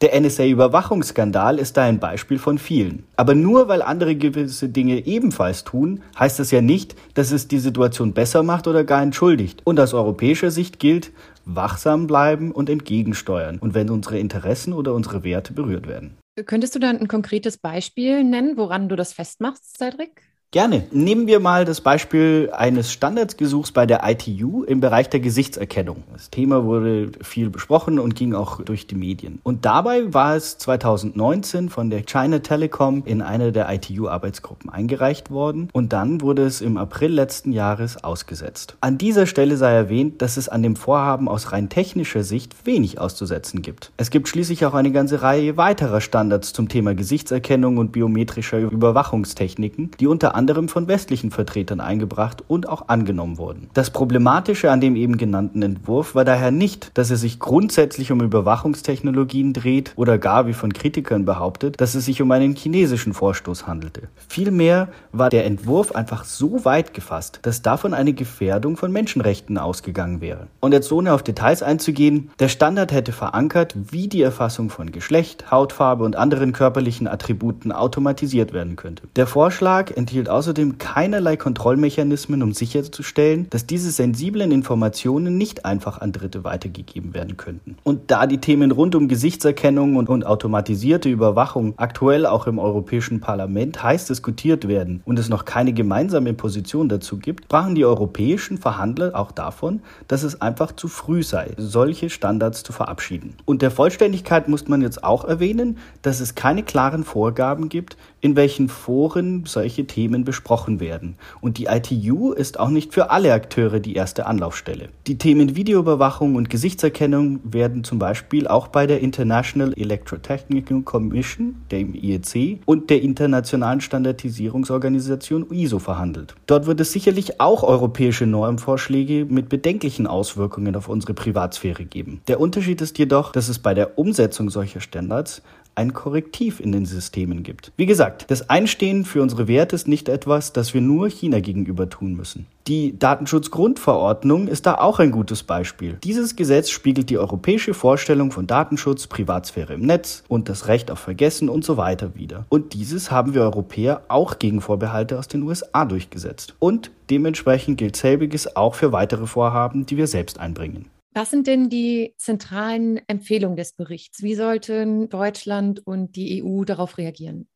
Der 0.00 0.20
NSA-Überwachungsskandal 0.20 1.58
ist 1.58 1.76
da 1.76 1.82
ein 1.82 1.98
Beispiel 1.98 2.38
von 2.38 2.58
vielen. 2.58 3.02
Aber 3.16 3.34
nur 3.34 3.66
weil 3.66 3.82
andere 3.82 4.14
gewisse 4.14 4.68
Dinge 4.68 5.04
ebenfalls 5.06 5.64
tun, 5.64 6.02
heißt 6.16 6.38
das 6.38 6.52
ja 6.52 6.60
nicht, 6.60 6.94
dass 7.14 7.32
es 7.32 7.48
die 7.48 7.58
Situation 7.58 8.12
besser 8.12 8.44
macht 8.44 8.68
oder 8.68 8.84
gar 8.84 9.02
entschuldigt. 9.02 9.62
Und 9.64 9.80
aus 9.80 9.94
europäischer 9.94 10.52
Sicht 10.52 10.78
gilt, 10.78 11.10
wachsam 11.44 12.06
bleiben 12.06 12.52
und 12.52 12.70
entgegensteuern. 12.70 13.58
Und 13.58 13.74
wenn 13.74 13.90
unsere 13.90 14.20
Interessen 14.20 14.72
oder 14.72 14.94
unsere 14.94 15.24
Werte 15.24 15.52
berührt 15.52 15.88
werden. 15.88 16.16
Könntest 16.46 16.76
du 16.76 16.78
dann 16.78 16.98
ein 16.98 17.08
konkretes 17.08 17.58
Beispiel 17.58 18.22
nennen, 18.22 18.56
woran 18.56 18.88
du 18.88 18.94
das 18.94 19.12
festmachst, 19.12 19.78
Cedric? 19.78 20.27
Gerne. 20.50 20.86
Nehmen 20.92 21.26
wir 21.26 21.40
mal 21.40 21.66
das 21.66 21.82
Beispiel 21.82 22.48
eines 22.54 22.90
Standardsgesuchs 22.90 23.72
bei 23.72 23.84
der 23.84 24.00
ITU 24.02 24.62
im 24.62 24.80
Bereich 24.80 25.10
der 25.10 25.20
Gesichtserkennung. 25.20 26.04
Das 26.10 26.30
Thema 26.30 26.64
wurde 26.64 27.12
viel 27.20 27.50
besprochen 27.50 27.98
und 27.98 28.14
ging 28.14 28.32
auch 28.32 28.62
durch 28.62 28.86
die 28.86 28.94
Medien. 28.94 29.40
Und 29.42 29.66
dabei 29.66 30.14
war 30.14 30.36
es 30.36 30.56
2019 30.56 31.68
von 31.68 31.90
der 31.90 32.00
China 32.00 32.38
Telecom 32.38 33.02
in 33.04 33.20
einer 33.20 33.52
der 33.52 33.70
ITU-Arbeitsgruppen 33.70 34.70
eingereicht 34.70 35.30
worden 35.30 35.68
und 35.74 35.92
dann 35.92 36.22
wurde 36.22 36.46
es 36.46 36.62
im 36.62 36.78
April 36.78 37.12
letzten 37.12 37.52
Jahres 37.52 38.02
ausgesetzt. 38.02 38.78
An 38.80 38.96
dieser 38.96 39.26
Stelle 39.26 39.58
sei 39.58 39.74
erwähnt, 39.74 40.22
dass 40.22 40.38
es 40.38 40.48
an 40.48 40.62
dem 40.62 40.76
Vorhaben 40.76 41.28
aus 41.28 41.52
rein 41.52 41.68
technischer 41.68 42.24
Sicht 42.24 42.64
wenig 42.64 42.98
auszusetzen 42.98 43.60
gibt. 43.60 43.92
Es 43.98 44.08
gibt 44.08 44.28
schließlich 44.28 44.64
auch 44.64 44.72
eine 44.72 44.92
ganze 44.92 45.20
Reihe 45.20 45.58
weiterer 45.58 46.00
Standards 46.00 46.54
zum 46.54 46.70
Thema 46.70 46.94
Gesichtserkennung 46.94 47.76
und 47.76 47.92
biometrischer 47.92 48.60
Überwachungstechniken, 48.60 49.90
die 50.00 50.06
unter 50.06 50.37
anderem 50.38 50.68
von 50.68 50.86
westlichen 50.86 51.32
Vertretern 51.32 51.80
eingebracht 51.80 52.44
und 52.46 52.68
auch 52.68 52.88
angenommen 52.88 53.38
wurden. 53.38 53.68
Das 53.74 53.90
Problematische 53.90 54.70
an 54.70 54.80
dem 54.80 54.94
eben 54.94 55.16
genannten 55.16 55.62
Entwurf 55.62 56.14
war 56.14 56.24
daher 56.24 56.52
nicht, 56.52 56.92
dass 56.94 57.10
er 57.10 57.16
sich 57.16 57.40
grundsätzlich 57.40 58.12
um 58.12 58.20
Überwachungstechnologien 58.20 59.52
dreht 59.52 59.92
oder 59.96 60.16
gar 60.16 60.46
wie 60.46 60.52
von 60.52 60.72
Kritikern 60.72 61.24
behauptet, 61.24 61.80
dass 61.80 61.96
es 61.96 62.04
sich 62.04 62.22
um 62.22 62.30
einen 62.30 62.54
chinesischen 62.54 63.14
Vorstoß 63.14 63.66
handelte. 63.66 64.02
Vielmehr 64.28 64.88
war 65.10 65.28
der 65.28 65.44
Entwurf 65.44 65.90
einfach 65.92 66.22
so 66.22 66.64
weit 66.64 66.94
gefasst, 66.94 67.40
dass 67.42 67.62
davon 67.62 67.92
eine 67.92 68.12
Gefährdung 68.12 68.76
von 68.76 68.92
Menschenrechten 68.92 69.58
ausgegangen 69.58 70.20
wäre. 70.20 70.46
Und 70.60 70.72
jetzt 70.72 70.92
ohne 70.92 71.12
auf 71.12 71.24
Details 71.24 71.64
einzugehen, 71.64 72.30
der 72.38 72.48
Standard 72.48 72.92
hätte 72.92 73.10
verankert, 73.10 73.74
wie 73.90 74.06
die 74.06 74.22
Erfassung 74.22 74.70
von 74.70 74.92
Geschlecht, 74.92 75.50
Hautfarbe 75.50 76.04
und 76.04 76.14
anderen 76.14 76.52
körperlichen 76.52 77.08
Attributen 77.08 77.72
automatisiert 77.72 78.52
werden 78.52 78.76
könnte. 78.76 79.02
Der 79.16 79.26
Vorschlag 79.26 79.96
enthielt 79.96 80.27
entwickelt 80.28 80.38
außerdem 80.38 80.78
keinerlei 80.78 81.36
Kontrollmechanismen, 81.36 82.42
um 82.42 82.52
sicherzustellen, 82.52 83.46
dass 83.50 83.66
diese 83.66 83.90
sensiblen 83.90 84.52
Informationen 84.52 85.36
nicht 85.36 85.64
einfach 85.64 86.00
an 86.00 86.12
Dritte 86.12 86.44
weitergegeben 86.44 87.14
werden 87.14 87.36
könnten. 87.36 87.76
Und 87.84 88.10
da 88.10 88.26
die 88.26 88.38
Themen 88.38 88.70
rund 88.70 88.94
um 88.94 89.08
Gesichtserkennung 89.08 89.96
und, 89.96 90.08
und 90.08 90.26
automatisierte 90.26 91.08
Überwachung 91.08 91.74
aktuell 91.76 92.26
auch 92.26 92.46
im 92.46 92.58
Europäischen 92.58 93.20
Parlament 93.20 93.82
heiß 93.82 94.06
diskutiert 94.06 94.68
werden 94.68 95.02
und 95.04 95.18
es 95.18 95.28
noch 95.28 95.44
keine 95.44 95.72
gemeinsame 95.72 96.34
Position 96.34 96.88
dazu 96.88 97.18
gibt, 97.18 97.44
sprachen 97.44 97.74
die 97.74 97.84
europäischen 97.84 98.58
Verhandler 98.58 99.12
auch 99.14 99.32
davon, 99.32 99.80
dass 100.06 100.22
es 100.22 100.40
einfach 100.40 100.72
zu 100.72 100.88
früh 100.88 101.22
sei, 101.22 101.52
solche 101.56 102.10
Standards 102.10 102.62
zu 102.62 102.72
verabschieden. 102.72 103.34
Und 103.44 103.62
der 103.62 103.70
Vollständigkeit 103.70 104.48
muss 104.48 104.68
man 104.68 104.82
jetzt 104.82 105.02
auch 105.02 105.24
erwähnen, 105.24 105.78
dass 106.02 106.20
es 106.20 106.34
keine 106.34 106.62
klaren 106.62 107.04
Vorgaben 107.04 107.68
gibt, 107.68 107.96
in 108.20 108.36
welchen 108.36 108.68
Foren 108.68 109.44
solche 109.46 109.86
Themen 109.86 110.17
besprochen 110.24 110.80
werden. 110.80 111.16
Und 111.40 111.58
die 111.58 111.66
ITU 111.66 112.32
ist 112.32 112.58
auch 112.58 112.68
nicht 112.68 112.94
für 112.94 113.10
alle 113.10 113.32
Akteure 113.32 113.80
die 113.80 113.94
erste 113.94 114.26
Anlaufstelle. 114.26 114.88
Die 115.06 115.18
Themen 115.18 115.56
Videoüberwachung 115.56 116.34
und 116.34 116.50
Gesichtserkennung 116.50 117.40
werden 117.44 117.84
zum 117.84 117.98
Beispiel 117.98 118.46
auch 118.46 118.68
bei 118.68 118.86
der 118.86 119.00
International 119.00 119.72
Electrotechnical 119.74 120.82
Commission, 120.82 121.56
dem 121.70 121.94
IEC, 121.94 122.60
und 122.66 122.90
der 122.90 123.02
Internationalen 123.02 123.80
Standardisierungsorganisation 123.80 125.50
ISO 125.50 125.78
verhandelt. 125.78 126.34
Dort 126.46 126.66
wird 126.66 126.80
es 126.80 126.92
sicherlich 126.92 127.40
auch 127.40 127.62
europäische 127.62 128.26
Normvorschläge 128.26 129.26
mit 129.26 129.48
bedenklichen 129.48 130.06
Auswirkungen 130.06 130.76
auf 130.76 130.88
unsere 130.88 131.14
Privatsphäre 131.14 131.84
geben. 131.84 132.20
Der 132.28 132.40
Unterschied 132.40 132.80
ist 132.80 132.98
jedoch, 132.98 133.32
dass 133.32 133.48
es 133.48 133.58
bei 133.58 133.74
der 133.74 133.98
Umsetzung 133.98 134.50
solcher 134.50 134.80
Standards 134.80 135.42
ein 135.78 135.94
Korrektiv 135.94 136.58
in 136.60 136.72
den 136.72 136.84
Systemen 136.84 137.44
gibt. 137.44 137.72
Wie 137.76 137.86
gesagt, 137.86 138.26
das 138.28 138.50
Einstehen 138.50 139.04
für 139.04 139.22
unsere 139.22 139.46
Werte 139.46 139.76
ist 139.76 139.86
nicht 139.86 140.08
etwas, 140.08 140.52
das 140.52 140.74
wir 140.74 140.80
nur 140.80 141.08
China 141.08 141.38
gegenüber 141.38 141.88
tun 141.88 142.14
müssen. 142.14 142.46
Die 142.66 142.98
Datenschutzgrundverordnung 142.98 144.48
ist 144.48 144.66
da 144.66 144.74
auch 144.74 144.98
ein 144.98 145.12
gutes 145.12 145.44
Beispiel. 145.44 145.96
Dieses 146.02 146.36
Gesetz 146.36 146.68
spiegelt 146.68 147.08
die 147.08 147.16
europäische 147.16 147.72
Vorstellung 147.72 148.30
von 148.32 148.46
Datenschutz, 148.46 149.06
Privatsphäre 149.06 149.74
im 149.74 149.86
Netz 149.86 150.24
und 150.28 150.48
das 150.48 150.66
Recht 150.66 150.90
auf 150.90 150.98
Vergessen 150.98 151.48
und 151.48 151.64
so 151.64 151.76
weiter 151.76 152.16
wider. 152.16 152.44
Und 152.48 152.74
dieses 152.74 153.10
haben 153.10 153.32
wir 153.32 153.42
Europäer 153.42 154.02
auch 154.08 154.38
gegen 154.38 154.60
Vorbehalte 154.60 155.18
aus 155.18 155.28
den 155.28 155.44
USA 155.44 155.84
durchgesetzt. 155.84 156.56
Und 156.58 156.90
dementsprechend 157.08 157.78
gilt 157.78 157.96
selbiges 157.96 158.56
auch 158.56 158.74
für 158.74 158.92
weitere 158.92 159.26
Vorhaben, 159.26 159.86
die 159.86 159.96
wir 159.96 160.08
selbst 160.08 160.40
einbringen. 160.40 160.90
Was 161.12 161.30
sind 161.30 161.46
denn 161.46 161.68
die 161.68 162.14
zentralen 162.18 163.00
Empfehlungen 163.08 163.56
des 163.56 163.72
Berichts? 163.72 164.22
Wie 164.22 164.34
sollten 164.34 165.08
Deutschland 165.08 165.86
und 165.86 166.16
die 166.16 166.42
EU 166.42 166.64
darauf 166.64 166.98
reagieren? 166.98 167.48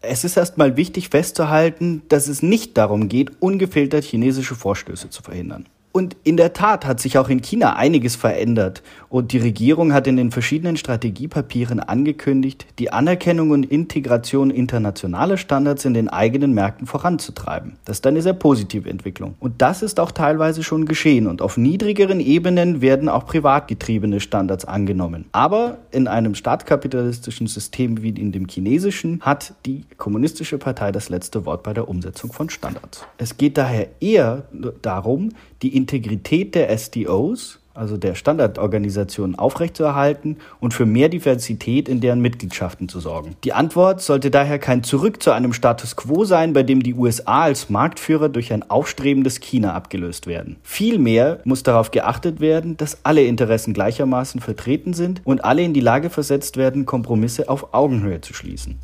Es 0.00 0.24
ist 0.24 0.36
erstmal 0.36 0.76
wichtig 0.76 1.08
festzuhalten, 1.08 2.02
dass 2.08 2.28
es 2.28 2.42
nicht 2.42 2.76
darum 2.76 3.08
geht, 3.08 3.30
ungefiltert 3.40 4.04
chinesische 4.04 4.54
Vorstöße 4.54 5.10
zu 5.10 5.22
verhindern. 5.22 5.66
Und 5.92 6.16
in 6.22 6.36
der 6.36 6.52
Tat 6.52 6.84
hat 6.84 7.00
sich 7.00 7.18
auch 7.18 7.28
in 7.28 7.40
China 7.40 7.76
einiges 7.76 8.14
verändert. 8.14 8.82
Und 9.08 9.32
die 9.32 9.38
Regierung 9.38 9.92
hat 9.94 10.06
in 10.06 10.16
den 10.16 10.30
verschiedenen 10.30 10.76
Strategiepapieren 10.76 11.80
angekündigt, 11.80 12.66
die 12.78 12.92
Anerkennung 12.92 13.50
und 13.50 13.64
Integration 13.64 14.50
internationaler 14.50 15.38
Standards 15.38 15.84
in 15.86 15.94
den 15.94 16.08
eigenen 16.08 16.52
Märkten 16.52 16.86
voranzutreiben. 16.86 17.76
Das 17.86 17.98
ist 17.98 18.06
eine 18.06 18.20
sehr 18.20 18.34
positive 18.34 18.88
Entwicklung. 18.88 19.34
Und 19.40 19.62
das 19.62 19.82
ist 19.82 19.98
auch 19.98 20.12
teilweise 20.12 20.62
schon 20.62 20.84
geschehen. 20.84 21.26
Und 21.26 21.40
auf 21.40 21.56
niedrigeren 21.56 22.20
Ebenen 22.20 22.82
werden 22.82 23.08
auch 23.08 23.24
privat 23.24 23.66
getriebene 23.68 24.20
Standards 24.20 24.66
angenommen. 24.66 25.24
Aber 25.32 25.78
in 25.90 26.06
einem 26.06 26.34
staatskapitalistischen 26.34 27.46
System 27.46 28.02
wie 28.02 28.10
in 28.10 28.32
dem 28.32 28.46
chinesischen 28.46 29.20
hat 29.22 29.54
die 29.64 29.84
Kommunistische 29.96 30.58
Partei 30.58 30.92
das 30.92 31.08
letzte 31.08 31.46
Wort 31.46 31.62
bei 31.62 31.72
der 31.72 31.88
Umsetzung 31.88 32.32
von 32.32 32.50
Standards. 32.50 33.06
Es 33.16 33.38
geht 33.38 33.56
daher 33.56 33.88
eher 34.00 34.44
darum, 34.82 35.30
die 35.62 35.74
Integrität 35.78 36.56
der 36.56 36.76
SDOs, 36.76 37.60
also 37.72 37.96
der 37.96 38.16
Standardorganisationen, 38.16 39.38
aufrechtzuerhalten 39.38 40.38
und 40.58 40.74
für 40.74 40.86
mehr 40.86 41.08
Diversität 41.08 41.88
in 41.88 42.00
deren 42.00 42.20
Mitgliedschaften 42.20 42.88
zu 42.88 42.98
sorgen. 42.98 43.36
Die 43.44 43.52
Antwort 43.52 44.00
sollte 44.02 44.32
daher 44.32 44.58
kein 44.58 44.82
Zurück 44.82 45.22
zu 45.22 45.30
einem 45.30 45.52
Status 45.52 45.94
quo 45.94 46.24
sein, 46.24 46.52
bei 46.52 46.64
dem 46.64 46.82
die 46.82 46.94
USA 46.94 47.42
als 47.42 47.70
Marktführer 47.70 48.28
durch 48.28 48.52
ein 48.52 48.68
aufstrebendes 48.68 49.38
China 49.38 49.74
abgelöst 49.74 50.26
werden. 50.26 50.56
Vielmehr 50.64 51.38
muss 51.44 51.62
darauf 51.62 51.92
geachtet 51.92 52.40
werden, 52.40 52.76
dass 52.76 53.04
alle 53.04 53.22
Interessen 53.22 53.72
gleichermaßen 53.72 54.40
vertreten 54.40 54.94
sind 54.94 55.20
und 55.24 55.44
alle 55.44 55.62
in 55.62 55.72
die 55.72 55.80
Lage 55.80 56.10
versetzt 56.10 56.56
werden, 56.56 56.84
Kompromisse 56.84 57.48
auf 57.48 57.72
Augenhöhe 57.72 58.20
zu 58.20 58.34
schließen. 58.34 58.80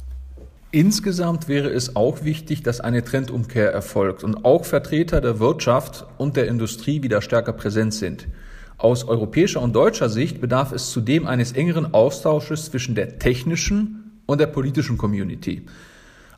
Insgesamt 0.75 1.47
wäre 1.47 1.69
es 1.69 1.95
auch 1.95 2.25
wichtig, 2.25 2.65
dass 2.65 2.81
eine 2.81 3.05
Trendumkehr 3.05 3.73
erfolgt 3.73 4.25
und 4.25 4.45
auch 4.45 4.65
Vertreter 4.65 5.21
der 5.21 5.39
Wirtschaft 5.39 6.05
und 6.19 6.37
der 6.37 6.49
Industrie 6.49 7.01
wieder 7.01 7.23
stärker 7.23 7.53
präsent 7.53 7.95
sind. 7.95 8.27
Aus 8.77 9.05
europäischer 9.05 9.63
und 9.63 9.73
deutscher 9.77 10.09
Sicht 10.09 10.41
bedarf 10.41 10.73
es 10.73 10.91
zudem 10.91 11.29
eines 11.29 11.53
engeren 11.53 11.95
Austausches 11.95 12.65
zwischen 12.73 12.97
der 12.97 13.21
technischen 13.21 14.21
und 14.27 14.41
der 14.41 14.49
politischen 14.49 14.99
Community. 14.99 15.65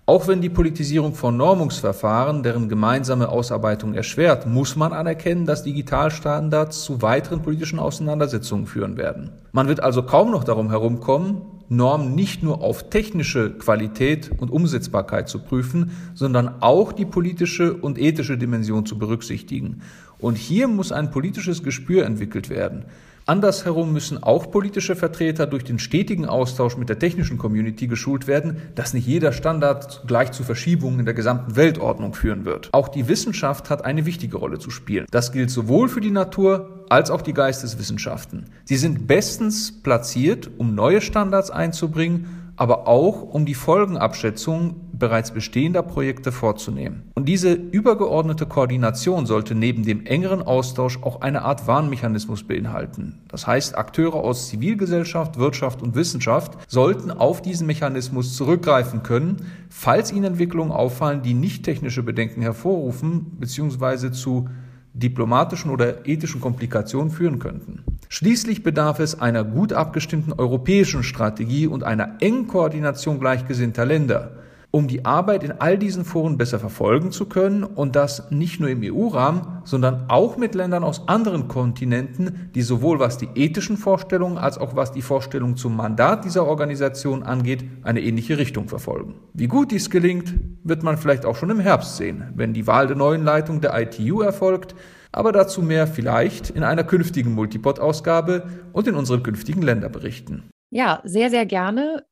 Auch 0.05 0.29
wenn 0.29 0.43
die 0.43 0.51
Politisierung 0.51 1.15
von 1.15 1.39
Normungsverfahren 1.39 2.43
deren 2.43 2.69
gemeinsame 2.69 3.31
Ausarbeitung 3.31 3.95
erschwert, 3.95 4.47
muss 4.47 4.77
man 4.77 4.93
anerkennen, 4.93 5.47
dass 5.47 5.63
Digitalstandards 5.63 6.85
zu 6.85 7.01
weiteren 7.01 7.41
politischen 7.41 7.79
Auseinandersetzungen 7.79 8.67
führen 8.67 8.99
werden. 8.99 9.33
Man 9.53 9.67
wird 9.67 9.81
also 9.81 10.03
kaum 10.03 10.31
noch 10.31 10.45
darum 10.45 10.69
herumkommen, 10.69 11.56
Normen 11.69 12.15
nicht 12.15 12.43
nur 12.43 12.63
auf 12.63 12.91
technische 12.91 13.51
Qualität 13.51 14.31
und 14.39 14.51
Umsetzbarkeit 14.51 15.29
zu 15.29 15.41
prüfen, 15.41 15.91
sondern 16.15 16.63
auch 16.63 16.93
die 16.93 17.05
politische 17.05 17.75
und 17.75 17.99
ethische 17.99 18.39
Dimension 18.39 18.87
zu 18.87 18.99
berücksichtigen. 18.99 19.83
Und 20.19 20.37
hier 20.39 20.69
muss 20.69 20.93
ein 20.93 21.11
politisches 21.11 21.63
Gespür 21.63 22.07
entwickelt 22.07 22.49
werden. 22.49 22.85
Andersherum 23.29 23.93
müssen 23.93 24.23
auch 24.23 24.53
politische 24.53 24.95
Vertreter 24.95 25.49
durch 25.49 25.65
den 25.65 25.81
stetigen 25.81 26.27
Austausch 26.27 26.77
mit 26.77 26.89
der 26.89 27.01
technischen 27.01 27.39
Community 27.39 27.89
geschult 27.89 28.29
werden, 28.29 28.59
dass 28.77 28.95
nicht 28.95 29.09
jeder 29.09 29.33
Standard 29.33 30.05
gleich 30.07 30.31
zu 30.31 30.45
Verschiebungen 30.45 31.01
in 31.01 31.07
der 31.07 31.15
gesamten 31.15 31.57
Weltordnung 31.57 32.15
führen 32.15 32.45
wird. 32.45 32.69
Auch 32.71 32.87
die 32.87 33.09
Wissenschaft 33.09 33.69
hat 33.69 33.85
eine 33.85 34.07
wichtige 34.07 34.37
Rolle 34.37 34.61
zu 34.61 34.71
spielen. 34.71 35.07
Das 35.11 35.33
gilt 35.33 35.51
sowohl 35.51 35.89
für 35.89 36.01
die 36.01 36.13
Natur 36.13 36.85
als 36.89 37.11
auch 37.11 37.21
die 37.21 37.35
Geisteswissenschaften. 37.35 38.47
Sie 38.65 38.77
sind 38.77 39.09
bestens 39.09 39.73
platziert, 39.83 40.49
um 40.57 40.77
neue 40.77 41.01
Standards 41.01 41.51
einzubringen 41.51 42.47
aber 42.57 42.89
auch 42.89 43.23
um 43.23 43.45
die 43.45 43.55
Folgenabschätzung 43.55 44.86
bereits 44.99 45.33
bestehender 45.33 45.83
Projekte 45.83 46.33
vorzunehmen. 46.33 47.11
Und 47.15 47.27
diese 47.27 47.53
übergeordnete 47.53 48.47
Koordination 48.47 49.27
sollte 49.27 49.55
neben 49.55 49.85
dem 49.85 50.07
engeren 50.07 50.43
Austausch 50.43 51.03
auch 51.03 51.21
eine 51.21 51.43
Art 51.43 51.67
Warnmechanismus 51.67 52.45
beinhalten. 52.45 53.21
Das 53.29 53.47
heißt, 53.47 53.77
Akteure 53.77 54.17
aus 54.17 54.49
Zivilgesellschaft, 54.49 55.39
Wirtschaft 55.39 55.83
und 55.83 55.95
Wissenschaft 55.95 56.59
sollten 56.69 57.11
auf 57.11 57.43
diesen 57.43 57.67
Mechanismus 57.67 58.37
zurückgreifen 58.37 59.03
können, 59.03 59.47
falls 59.69 60.13
ihnen 60.13 60.25
Entwicklungen 60.25 60.73
auffallen, 60.73 61.23
die 61.23 61.35
nicht 61.35 61.65
technische 61.65 62.03
Bedenken 62.03 62.43
hervorrufen 62.43 63.37
bzw. 63.39 64.11
zu 64.11 64.49
diplomatischen 64.97 65.71
oder 65.71 66.07
ethischen 66.07 66.41
Komplikationen 66.41 67.11
führen 67.11 67.39
könnten. 67.39 67.85
Schließlich 68.09 68.63
bedarf 68.63 68.99
es 68.99 69.21
einer 69.21 69.45
gut 69.45 69.73
abgestimmten 69.73 70.33
europäischen 70.33 71.03
Strategie 71.03 71.67
und 71.67 71.85
einer 71.85 72.17
engen 72.21 72.47
Koordination 72.47 73.21
gleichgesinnter 73.21 73.85
Länder, 73.85 74.33
um 74.71 74.89
die 74.89 75.05
Arbeit 75.05 75.43
in 75.43 75.53
all 75.53 75.79
diesen 75.79 76.05
Foren 76.05 76.37
besser 76.37 76.59
verfolgen 76.59 77.11
zu 77.13 77.27
können 77.27 77.65
und 77.65 77.97
das 77.97 78.31
nicht 78.31 78.61
nur 78.61 78.69
im 78.69 78.83
EU-Rahmen, 78.83 79.63
sondern 79.65 80.05
auch 80.09 80.37
mit 80.37 80.55
Ländern 80.55 80.85
aus 80.85 81.09
anderen 81.09 81.49
Kontinenten, 81.49 82.51
die 82.55 82.63
sowohl 82.63 82.99
was 82.99 83.19
die 83.19 83.29
ethischen 83.35 83.77
Vorstellungen 83.77 84.39
als 84.39 84.59
auch 84.59 84.77
was 84.77 84.93
die 84.93 85.03
Vorstellung 85.03 85.57
zum 85.57 85.77
Mandat 85.77 86.25
dieser 86.25 86.47
Organisation 86.47 87.23
angeht, 87.23 87.65
eine 87.83 88.01
ähnliche 88.01 88.39
Richtung 88.39 88.69
verfolgen. 88.69 89.15
Wie 89.33 89.49
gut 89.49 89.71
dies 89.71 89.91
gelingt, 89.91 90.35
wird 90.63 90.83
man 90.83 90.99
vielleicht 90.99 91.25
auch 91.25 91.37
schon 91.37 91.51
im 91.51 91.61
Herbst 91.61 91.97
sehen, 91.97 92.33
wenn 92.35 92.53
die 92.53 92.67
Wahl 92.67 92.87
der 92.87 92.97
neuen 92.97 93.25
Leitung 93.25 93.61
der 93.61 93.79
ITU 93.81 94.21
erfolgt, 94.21 94.75
aber 95.13 95.33
dazu 95.33 95.63
mehr 95.63 95.87
vielleicht 95.87 96.51
in 96.51 96.63
einer 96.63 96.85
künftigen 96.85 97.33
Multipod-Ausgabe 97.33 98.49
und 98.73 98.87
in 98.87 98.95
unseren 98.95 99.23
künftigen 99.23 99.63
Länderberichten. 99.63 100.51
Ja, 100.71 101.01
sehr, 101.05 101.31
sehr 101.31 101.47
gerne. 101.47 102.05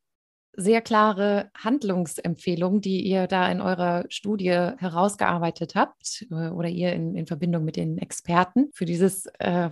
Sehr 0.57 0.81
klare 0.81 1.51
Handlungsempfehlungen, 1.57 2.81
die 2.81 3.03
ihr 3.03 3.27
da 3.27 3.51
in 3.51 3.61
eurer 3.61 4.05
Studie 4.09 4.51
herausgearbeitet 4.51 5.75
habt 5.75 6.27
äh, 6.31 6.49
oder 6.49 6.69
ihr 6.69 6.93
in, 6.93 7.17
in 7.17 7.27
Verbindung 7.27 7.65
mit 7.65 7.77
den 7.77 7.99
Experten 7.99 8.71
für 8.73 8.85
dieses 8.85 9.27
äh, 9.39 9.71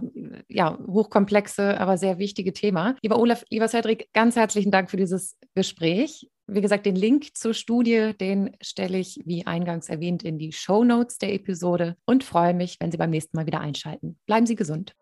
ja, 0.48 0.78
hochkomplexe, 0.86 1.78
aber 1.80 1.98
sehr 1.98 2.18
wichtige 2.18 2.52
Thema. 2.52 2.96
Lieber 3.02 3.18
Olaf, 3.18 3.44
lieber 3.50 3.68
Cedric, 3.68 4.08
ganz 4.12 4.36
herzlichen 4.36 4.70
Dank 4.70 4.90
für 4.90 4.96
dieses 4.96 5.38
Gespräch. 5.54 6.28
Wie 6.48 6.60
gesagt, 6.60 6.86
den 6.86 6.96
Link 6.96 7.36
zur 7.36 7.54
Studie, 7.54 8.12
den 8.18 8.56
stelle 8.60 8.98
ich, 8.98 9.20
wie 9.24 9.46
eingangs 9.46 9.88
erwähnt, 9.88 10.24
in 10.24 10.38
die 10.38 10.52
Show 10.52 10.84
Notes 10.84 11.18
der 11.18 11.32
Episode 11.32 11.96
und 12.04 12.24
freue 12.24 12.52
mich, 12.52 12.78
wenn 12.80 12.90
Sie 12.90 12.98
beim 12.98 13.10
nächsten 13.10 13.36
Mal 13.36 13.46
wieder 13.46 13.60
einschalten. 13.60 14.18
Bleiben 14.26 14.46
Sie 14.46 14.56
gesund. 14.56 14.94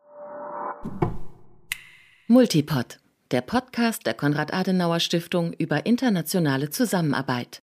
Multipod, 2.29 3.01
der 3.31 3.43
Podcast 3.43 4.07
der 4.07 4.15
Konrad-Adenauer-Stiftung 4.15 5.53
über 5.53 5.87
internationale 5.87 6.71
Zusammenarbeit. 6.71 7.63